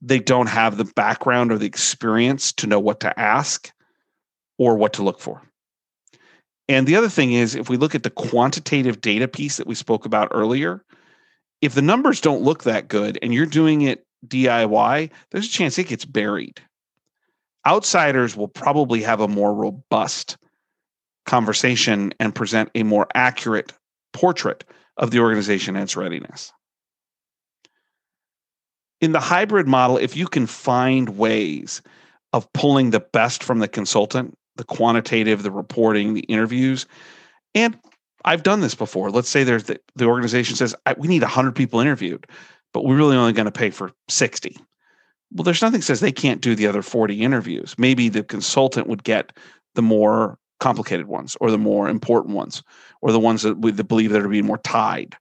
they 0.01 0.19
don't 0.19 0.47
have 0.47 0.77
the 0.77 0.85
background 0.95 1.51
or 1.51 1.57
the 1.57 1.65
experience 1.65 2.53
to 2.53 2.67
know 2.67 2.79
what 2.79 2.99
to 3.01 3.19
ask 3.19 3.71
or 4.57 4.75
what 4.75 4.93
to 4.93 5.03
look 5.03 5.19
for. 5.19 5.41
And 6.69 6.87
the 6.87 6.95
other 6.95 7.09
thing 7.09 7.33
is, 7.33 7.55
if 7.55 7.69
we 7.69 7.77
look 7.77 7.93
at 7.93 8.03
the 8.03 8.09
quantitative 8.09 9.01
data 9.01 9.27
piece 9.27 9.57
that 9.57 9.67
we 9.67 9.75
spoke 9.75 10.05
about 10.05 10.29
earlier, 10.31 10.83
if 11.61 11.73
the 11.73 11.81
numbers 11.81 12.21
don't 12.21 12.41
look 12.41 12.63
that 12.63 12.87
good 12.87 13.19
and 13.21 13.33
you're 13.33 13.45
doing 13.45 13.81
it 13.81 14.05
DIY, 14.27 15.09
there's 15.31 15.45
a 15.45 15.51
chance 15.51 15.77
it 15.77 15.87
gets 15.87 16.05
buried. 16.05 16.61
Outsiders 17.65 18.35
will 18.35 18.47
probably 18.47 19.01
have 19.01 19.21
a 19.21 19.27
more 19.27 19.53
robust 19.53 20.37
conversation 21.25 22.13
and 22.19 22.35
present 22.35 22.69
a 22.75 22.83
more 22.83 23.07
accurate 23.13 23.73
portrait 24.11 24.63
of 24.97 25.11
the 25.11 25.19
organization 25.19 25.75
and 25.75 25.83
its 25.83 25.95
readiness. 25.95 26.51
In 29.01 29.11
the 29.11 29.19
hybrid 29.19 29.67
model, 29.67 29.97
if 29.97 30.15
you 30.15 30.27
can 30.27 30.47
find 30.47 31.17
ways 31.17 31.81
of 32.31 32.51
pulling 32.53 32.89
the 32.89 32.99
best 32.99 33.43
from 33.43 33.59
the 33.59 33.67
consultant, 33.67 34.37
the 34.55 34.63
quantitative, 34.63 35.43
the 35.43 35.51
reporting, 35.51 36.13
the 36.13 36.21
interviews, 36.21 36.85
and 37.55 37.77
I've 38.25 38.43
done 38.43 38.61
this 38.61 38.75
before. 38.75 39.11
Let's 39.11 39.29
say 39.29 39.43
there's 39.43 39.65
the, 39.65 39.79
the 39.95 40.05
organization 40.05 40.55
says 40.55 40.75
we 40.97 41.07
need 41.07 41.21
100 41.21 41.55
people 41.55 41.79
interviewed, 41.79 42.25
but 42.73 42.85
we're 42.85 42.95
really 42.95 43.17
only 43.17 43.33
going 43.33 43.45
to 43.45 43.51
pay 43.51 43.69
for 43.69 43.91
60. 44.09 44.57
Well, 45.31 45.43
there's 45.43 45.61
nothing 45.61 45.81
says 45.81 45.99
they 45.99 46.11
can't 46.11 46.41
do 46.41 46.55
the 46.55 46.67
other 46.67 46.81
40 46.81 47.21
interviews. 47.21 47.75
Maybe 47.77 48.07
the 48.07 48.23
consultant 48.23 48.87
would 48.87 49.03
get 49.03 49.33
the 49.75 49.81
more 49.81 50.37
complicated 50.59 51.07
ones 51.07 51.35
or 51.41 51.51
the 51.51 51.57
more 51.57 51.89
important 51.89 52.35
ones 52.35 52.63
or 53.01 53.11
the 53.11 53.19
ones 53.19 53.41
that 53.41 53.57
we 53.57 53.71
believe 53.71 54.11
that 54.11 54.21
are 54.21 54.29
being 54.29 54.45
more 54.45 54.59
tied. 54.59 55.15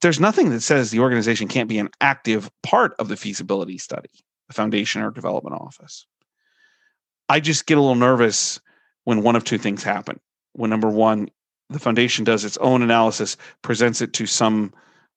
There's 0.00 0.20
nothing 0.20 0.50
that 0.50 0.62
says 0.62 0.90
the 0.90 1.00
organization 1.00 1.48
can't 1.48 1.68
be 1.68 1.78
an 1.78 1.88
active 2.00 2.50
part 2.62 2.94
of 2.98 3.08
the 3.08 3.16
feasibility 3.16 3.78
study, 3.78 4.10
the 4.48 4.54
foundation 4.54 5.00
or 5.00 5.12
development 5.12 5.56
office. 5.56 6.06
I 7.28 7.40
just 7.40 7.66
get 7.66 7.78
a 7.78 7.80
little 7.80 7.96
nervous 7.96 8.60
when 9.04 9.22
one 9.22 9.36
of 9.36 9.44
two 9.44 9.58
things 9.58 9.82
happen. 9.82 10.20
When 10.52 10.70
number 10.70 10.88
one, 10.88 11.28
the 11.70 11.78
foundation 11.78 12.24
does 12.24 12.44
its 12.44 12.56
own 12.58 12.82
analysis, 12.82 13.36
presents 13.62 14.00
it 14.00 14.12
to 14.14 14.26
some 14.26 14.72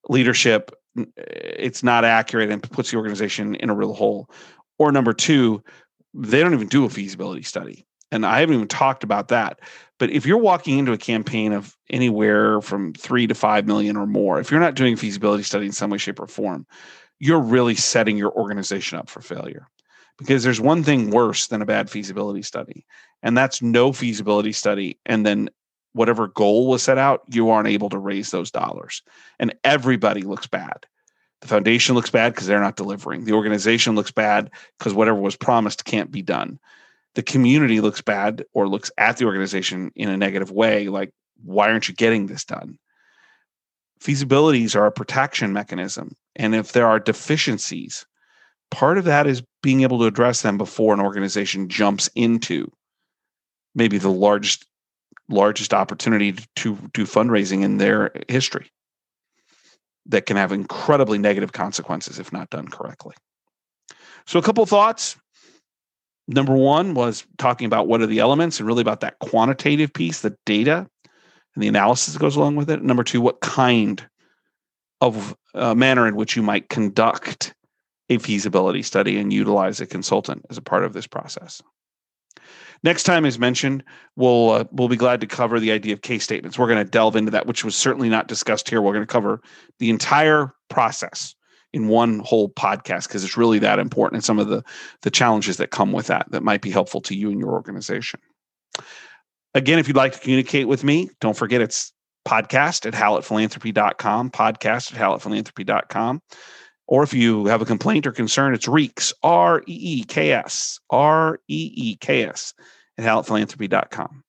leadership, 0.08 0.72
eh, 0.98 1.06
it's 1.18 1.84
not 1.84 2.06
accurate 2.06 2.50
and 2.50 2.64
puts 2.64 2.92
the 2.92 2.98
organization 2.98 3.56
in 3.56 3.70
a 3.70 3.76
real 3.76 3.94
hole. 3.94 4.30
Or 4.78 4.92
number 4.92 5.14
two, 5.14 5.64
they 6.14 6.42
don't 6.42 6.54
even 6.54 6.68
do 6.68 6.86
a 6.86 6.90
feasibility 6.90 7.44
study 7.44 7.86
and 8.12 8.26
I 8.26 8.40
haven't 8.40 8.56
even 8.56 8.68
talked 8.68 9.04
about 9.04 9.28
that. 9.30 9.60
But 9.98 10.10
if 10.12 10.26
you're 10.26 10.38
walking 10.38 10.80
into 10.80 10.94
a 10.94 10.98
campaign 10.98 11.54
of 11.54 11.78
anywhere 11.90 12.62
from 12.62 12.94
three 12.94 13.28
to 13.28 13.36
five 13.36 13.68
million 13.68 13.98
or 13.98 14.08
more, 14.08 14.40
if 14.40 14.50
you're 14.50 14.60
not 14.60 14.76
doing 14.76 14.94
a 14.94 14.98
feasibility 14.98 15.44
study 15.44 15.66
in 15.66 15.72
some 15.72 15.90
way, 15.90 15.98
shape, 15.98 16.20
or 16.20 16.28
form, 16.28 16.66
you're 17.20 17.40
really 17.40 17.76
setting 17.76 18.18
your 18.18 18.32
organization 18.32 18.98
up 18.98 19.10
for 19.10 19.22
failure. 19.22 19.68
Because 20.20 20.44
there's 20.44 20.62
one 20.62 20.84
thing 20.84 21.12
worse 21.12 21.48
than 21.48 21.62
a 21.62 21.66
bad 21.66 21.90
feasibility 21.90 22.42
study, 22.42 22.86
and 23.24 23.38
that's 23.38 23.62
no 23.62 23.94
feasibility 23.94 24.52
study. 24.52 25.00
And 25.06 25.26
then 25.26 25.50
whatever 25.94 26.28
goal 26.28 26.68
was 26.68 26.84
set 26.84 26.98
out, 26.98 27.24
you 27.28 27.50
aren't 27.50 27.70
able 27.70 27.90
to 27.90 27.98
raise 27.98 28.32
those 28.32 28.52
dollars. 28.52 29.02
And 29.40 29.56
everybody 29.64 30.22
looks 30.22 30.46
bad. 30.46 30.86
The 31.42 31.48
foundation 31.48 31.96
looks 31.96 32.10
bad 32.10 32.34
because 32.34 32.48
they're 32.48 32.60
not 32.60 32.76
delivering. 32.76 33.24
The 33.24 33.32
organization 33.32 33.96
looks 33.96 34.12
bad 34.12 34.52
because 34.78 34.94
whatever 34.94 35.20
was 35.20 35.38
promised 35.38 35.86
can't 35.86 36.12
be 36.12 36.22
done 36.22 36.60
the 37.16 37.24
community 37.24 37.82
looks 37.82 38.02
bad 38.02 38.46
or 38.54 38.68
looks 38.68 38.92
at 38.98 39.18
the 39.18 39.26
organization 39.26 39.92
in 39.96 40.10
a 40.10 40.18
negative 40.18 40.52
way, 40.52 40.88
like, 40.88 41.12
why 41.44 41.70
aren't 41.70 41.88
you 41.88 41.94
getting 41.94 42.28
this 42.28 42.46
done? 42.46 42.78
Feasibilities 44.02 44.76
are 44.76 44.86
a 44.86 44.92
protection 44.92 45.52
mechanism. 45.52 46.16
And 46.36 46.56
if 46.56 46.72
there 46.72 46.88
are 46.88 47.00
deficiencies, 47.00 48.06
part 48.72 48.98
of 48.98 49.06
that 49.06 49.28
is 49.28 49.44
being 49.62 49.82
able 49.82 50.00
to 50.00 50.06
address 50.06 50.42
them 50.42 50.58
before 50.58 50.94
an 50.94 51.00
organization 51.00 51.70
jumps 51.70 52.10
into 52.16 52.72
maybe 53.76 53.98
the 53.98 54.10
largest 54.10 54.66
largest 55.30 55.76
opportunity 55.76 56.34
to 56.56 56.76
do 56.94 57.06
fundraising 57.06 57.62
in 57.64 57.78
their 57.78 58.12
history 58.28 58.72
that 60.08 60.26
can 60.26 60.36
have 60.36 60.52
incredibly 60.52 61.20
negative 61.20 61.52
consequences 61.52 62.18
if 62.18 62.34
not 62.34 62.50
done 62.50 62.68
correctly. 62.68 63.16
So 64.26 64.40
a 64.40 64.42
couple 64.42 64.66
thoughts 64.66 65.16
number 66.28 66.56
one 66.56 66.94
was 66.94 67.26
talking 67.38 67.66
about 67.66 67.88
what 67.88 68.02
are 68.02 68.08
the 68.08 68.20
elements 68.20 68.60
and 68.60 68.68
really 68.68 68.82
about 68.82 69.02
that 69.02 69.20
quantitative 69.20 69.92
piece, 69.92 70.22
the 70.22 70.36
data 70.46 70.88
and 71.56 71.64
the 71.64 71.68
analysis 71.68 72.14
that 72.14 72.20
goes 72.20 72.36
along 72.36 72.56
with 72.56 72.70
it. 72.70 72.84
Number 72.84 73.04
two, 73.04 73.20
what 73.20 73.42
kind 73.42 74.08
of 75.02 75.36
uh, 75.56 75.74
manner 75.74 76.08
in 76.08 76.16
which 76.16 76.36
you 76.36 76.44
might 76.44 76.70
conduct 76.70 77.54
a 78.10 78.18
feasibility 78.18 78.82
study 78.82 79.18
and 79.18 79.32
utilize 79.32 79.80
a 79.80 79.86
consultant 79.86 80.46
as 80.50 80.58
a 80.58 80.62
part 80.62 80.84
of 80.84 80.94
this 80.94 81.08
process. 81.08 81.62
Next 82.82 83.04
time, 83.04 83.26
as 83.26 83.38
mentioned, 83.38 83.84
we'll 84.16 84.52
uh, 84.52 84.64
we'll 84.72 84.88
be 84.88 84.96
glad 84.96 85.20
to 85.22 85.28
cover 85.28 85.60
the 85.60 85.72
idea 85.72 85.94
of 85.94 86.02
case 86.02 86.24
statements. 86.24 86.58
We're 86.58 86.68
going 86.68 86.84
to 86.84 86.90
delve 86.90 87.16
into 87.16 87.32
that, 87.32 87.46
which 87.46 87.66
was 87.66 87.76
certainly 87.76 88.10
not 88.10 88.28
discussed 88.28 88.70
here. 88.70 88.82
We're 88.82 88.94
going 88.94 89.06
to 89.06 89.12
cover 89.12 89.42
the 89.80 89.90
entire 89.90 90.54
process 90.70 91.36
in 91.74 91.88
one 91.88 92.20
whole 92.20 92.50
podcast 92.50 93.08
because 93.08 93.24
it's 93.24 93.38
really 93.38 93.60
that 93.60 93.80
important 93.80 94.18
and 94.18 94.24
some 94.24 94.40
of 94.40 94.48
the 94.48 94.64
the 95.02 95.12
challenges 95.12 95.58
that 95.58 95.72
come 95.72 95.92
with 95.92 96.08
that 96.08 96.30
that 96.32 96.44
might 96.44 96.62
be 96.62 96.72
helpful 96.72 97.02
to 97.02 97.16
you 97.16 97.30
and 97.30 97.40
your 97.40 97.52
organization 97.52 98.20
again 99.54 99.78
if 99.78 99.88
you'd 99.88 99.98
like 99.98 100.14
to 100.14 100.20
communicate 100.20 100.68
with 100.68 100.84
me 100.84 101.10
don't 101.22 101.38
forget 101.38 101.62
it's 101.62 101.94
podcast 102.28 102.86
at 102.86 102.94
hallettphilanthropy.com 102.94 104.32
podcast 104.32 104.94
at 104.94 105.00
hallettphilanthropy.com 105.00 106.22
or 106.90 107.04
if 107.04 107.14
you 107.14 107.46
have 107.46 107.62
a 107.62 107.66
complaint 107.66 108.06
or 108.06 108.12
concern 108.12 108.54
it's 108.54 108.68
reeks 108.68 109.14
r-e-e-k-s 109.24 110.80
r-e-e-k-s 110.90 112.54
at 112.98 113.06
hallettphilanthropy.com 113.06 114.24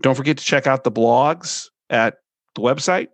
don't 0.00 0.14
forget 0.14 0.38
to 0.38 0.44
check 0.44 0.66
out 0.66 0.84
the 0.84 0.92
blogs 0.92 1.68
at 1.90 2.18
the 2.54 2.60
website. 2.60 3.08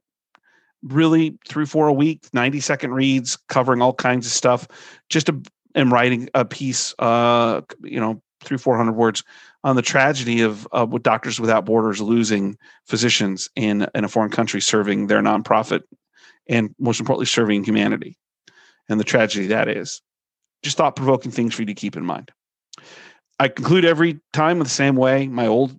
Really 0.82 1.38
three, 1.48 1.66
four 1.66 1.88
a 1.88 1.92
week, 1.92 2.26
90 2.32 2.60
second 2.60 2.92
reads 2.92 3.36
covering 3.48 3.80
all 3.80 3.94
kinds 3.94 4.26
of 4.26 4.32
stuff. 4.32 4.68
Just 5.08 5.30
am 5.74 5.92
writing 5.92 6.28
a 6.34 6.44
piece, 6.44 6.94
uh, 6.98 7.62
you 7.82 7.98
know, 7.98 8.22
three, 8.42 8.58
400 8.58 8.92
words 8.92 9.24
on 9.62 9.76
the 9.76 9.82
tragedy 9.82 10.42
of 10.42 10.68
uh, 10.72 10.86
with 10.88 11.02
Doctors 11.02 11.40
Without 11.40 11.64
Borders 11.64 12.02
losing 12.02 12.58
physicians 12.86 13.48
in, 13.56 13.86
in 13.94 14.04
a 14.04 14.08
foreign 14.08 14.30
country 14.30 14.60
serving 14.60 15.06
their 15.06 15.22
nonprofit 15.22 15.82
and 16.46 16.74
most 16.78 17.00
importantly, 17.00 17.26
serving 17.26 17.64
humanity 17.64 18.18
and 18.88 19.00
the 19.00 19.04
tragedy 19.04 19.46
that 19.48 19.68
is. 19.68 20.00
Just 20.62 20.76
thought 20.76 20.96
provoking 20.96 21.30
things 21.30 21.54
for 21.54 21.62
you 21.62 21.66
to 21.66 21.74
keep 21.74 21.96
in 21.96 22.04
mind. 22.04 22.30
I 23.38 23.48
conclude 23.48 23.84
every 23.84 24.20
time 24.32 24.58
with 24.58 24.68
the 24.68 24.74
same 24.74 24.96
way. 24.96 25.26
My 25.26 25.46
old 25.46 25.76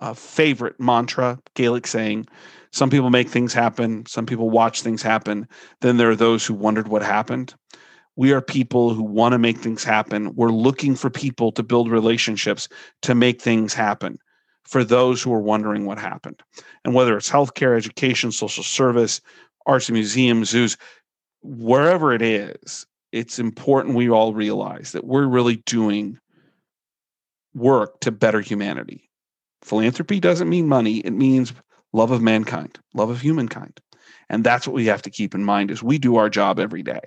uh, 0.00 0.14
favorite 0.14 0.78
mantra, 0.78 1.38
Gaelic 1.54 1.86
saying, 1.86 2.28
some 2.72 2.90
people 2.90 3.10
make 3.10 3.28
things 3.28 3.52
happen, 3.52 4.04
some 4.06 4.26
people 4.26 4.50
watch 4.50 4.82
things 4.82 5.02
happen. 5.02 5.48
Then 5.80 5.96
there 5.96 6.10
are 6.10 6.16
those 6.16 6.44
who 6.44 6.54
wondered 6.54 6.88
what 6.88 7.02
happened. 7.02 7.54
We 8.16 8.32
are 8.32 8.40
people 8.40 8.94
who 8.94 9.02
want 9.02 9.32
to 9.32 9.38
make 9.38 9.58
things 9.58 9.84
happen. 9.84 10.34
We're 10.34 10.50
looking 10.50 10.94
for 10.96 11.08
people 11.08 11.52
to 11.52 11.62
build 11.62 11.90
relationships 11.90 12.68
to 13.02 13.14
make 13.14 13.40
things 13.40 13.74
happen 13.74 14.18
for 14.64 14.84
those 14.84 15.22
who 15.22 15.32
are 15.32 15.40
wondering 15.40 15.86
what 15.86 15.98
happened. 15.98 16.42
And 16.84 16.94
whether 16.94 17.16
it's 17.16 17.30
healthcare, 17.30 17.76
education, 17.76 18.32
social 18.32 18.64
service, 18.64 19.20
arts 19.66 19.88
and 19.88 19.94
museums, 19.94 20.50
zoos, 20.50 20.76
wherever 21.42 22.12
it 22.12 22.22
is, 22.22 22.86
it's 23.12 23.38
important 23.38 23.94
we 23.94 24.10
all 24.10 24.34
realize 24.34 24.92
that 24.92 25.04
we're 25.04 25.26
really 25.26 25.56
doing 25.66 26.18
work 27.54 28.00
to 28.00 28.10
better 28.10 28.40
humanity. 28.40 29.08
Philanthropy 29.62 30.20
doesn't 30.20 30.48
mean 30.48 30.68
money, 30.68 30.98
it 30.98 31.12
means 31.12 31.52
love 31.92 32.10
of 32.10 32.22
mankind, 32.22 32.78
love 32.94 33.10
of 33.10 33.20
humankind. 33.20 33.80
And 34.28 34.44
that's 34.44 34.66
what 34.66 34.74
we 34.74 34.86
have 34.86 35.02
to 35.02 35.10
keep 35.10 35.34
in 35.34 35.44
mind 35.44 35.70
as 35.70 35.82
we 35.82 35.98
do 35.98 36.16
our 36.16 36.28
job 36.28 36.58
every 36.58 36.82
day. 36.82 37.00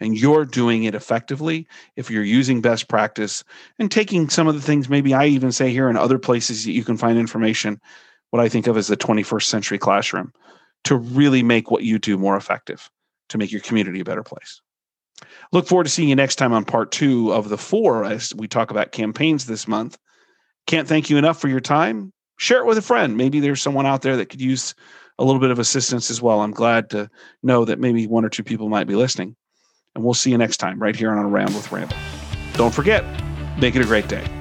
And 0.00 0.18
you're 0.18 0.44
doing 0.44 0.84
it 0.84 0.94
effectively 0.94 1.66
if 1.96 2.10
you're 2.10 2.22
using 2.22 2.60
best 2.60 2.88
practice 2.88 3.44
and 3.78 3.90
taking 3.90 4.28
some 4.28 4.46
of 4.46 4.54
the 4.54 4.60
things 4.60 4.88
maybe 4.88 5.14
I 5.14 5.26
even 5.26 5.52
say 5.52 5.70
here 5.70 5.88
in 5.88 5.96
other 5.96 6.18
places 6.18 6.64
that 6.64 6.72
you 6.72 6.84
can 6.84 6.98
find 6.98 7.18
information, 7.18 7.80
what 8.30 8.42
I 8.42 8.48
think 8.48 8.66
of 8.66 8.76
as 8.76 8.88
the 8.88 8.96
21st 8.96 9.44
century 9.44 9.78
classroom, 9.78 10.32
to 10.84 10.96
really 10.96 11.42
make 11.42 11.70
what 11.70 11.82
you 11.82 11.98
do 11.98 12.18
more 12.18 12.36
effective, 12.36 12.90
to 13.28 13.38
make 13.38 13.52
your 13.52 13.60
community 13.60 14.00
a 14.00 14.04
better 14.04 14.22
place. 14.22 14.60
Look 15.52 15.66
forward 15.66 15.84
to 15.84 15.90
seeing 15.90 16.08
you 16.08 16.16
next 16.16 16.36
time 16.36 16.52
on 16.52 16.64
part 16.64 16.92
two 16.92 17.32
of 17.32 17.48
the 17.48 17.58
four 17.58 18.04
as 18.04 18.34
we 18.34 18.48
talk 18.48 18.70
about 18.70 18.92
campaigns 18.92 19.46
this 19.46 19.66
month. 19.66 19.96
Can't 20.66 20.88
thank 20.88 21.08
you 21.08 21.16
enough 21.16 21.40
for 21.40 21.48
your 21.48 21.60
time. 21.60 22.12
Share 22.38 22.58
it 22.58 22.66
with 22.66 22.76
a 22.76 22.82
friend. 22.82 23.16
Maybe 23.16 23.40
there's 23.40 23.62
someone 23.62 23.86
out 23.86 24.02
there 24.02 24.16
that 24.16 24.26
could 24.26 24.40
use 24.40 24.74
a 25.18 25.24
little 25.24 25.40
bit 25.40 25.50
of 25.50 25.58
assistance 25.58 26.10
as 26.10 26.20
well. 26.20 26.40
I'm 26.40 26.50
glad 26.50 26.90
to 26.90 27.08
know 27.42 27.64
that 27.64 27.78
maybe 27.78 28.06
one 28.06 28.24
or 28.24 28.28
two 28.28 28.44
people 28.44 28.68
might 28.68 28.86
be 28.86 28.94
listening. 28.94 29.36
And 29.94 30.04
we'll 30.04 30.14
see 30.14 30.30
you 30.30 30.38
next 30.38 30.58
time 30.58 30.78
right 30.78 30.94
here 30.94 31.10
on 31.10 31.18
Around 31.18 31.54
with 31.54 31.72
Randall. 31.72 31.96
Don't 32.54 32.74
forget, 32.74 33.04
make 33.58 33.74
it 33.74 33.82
a 33.82 33.86
great 33.86 34.08
day. 34.08 34.35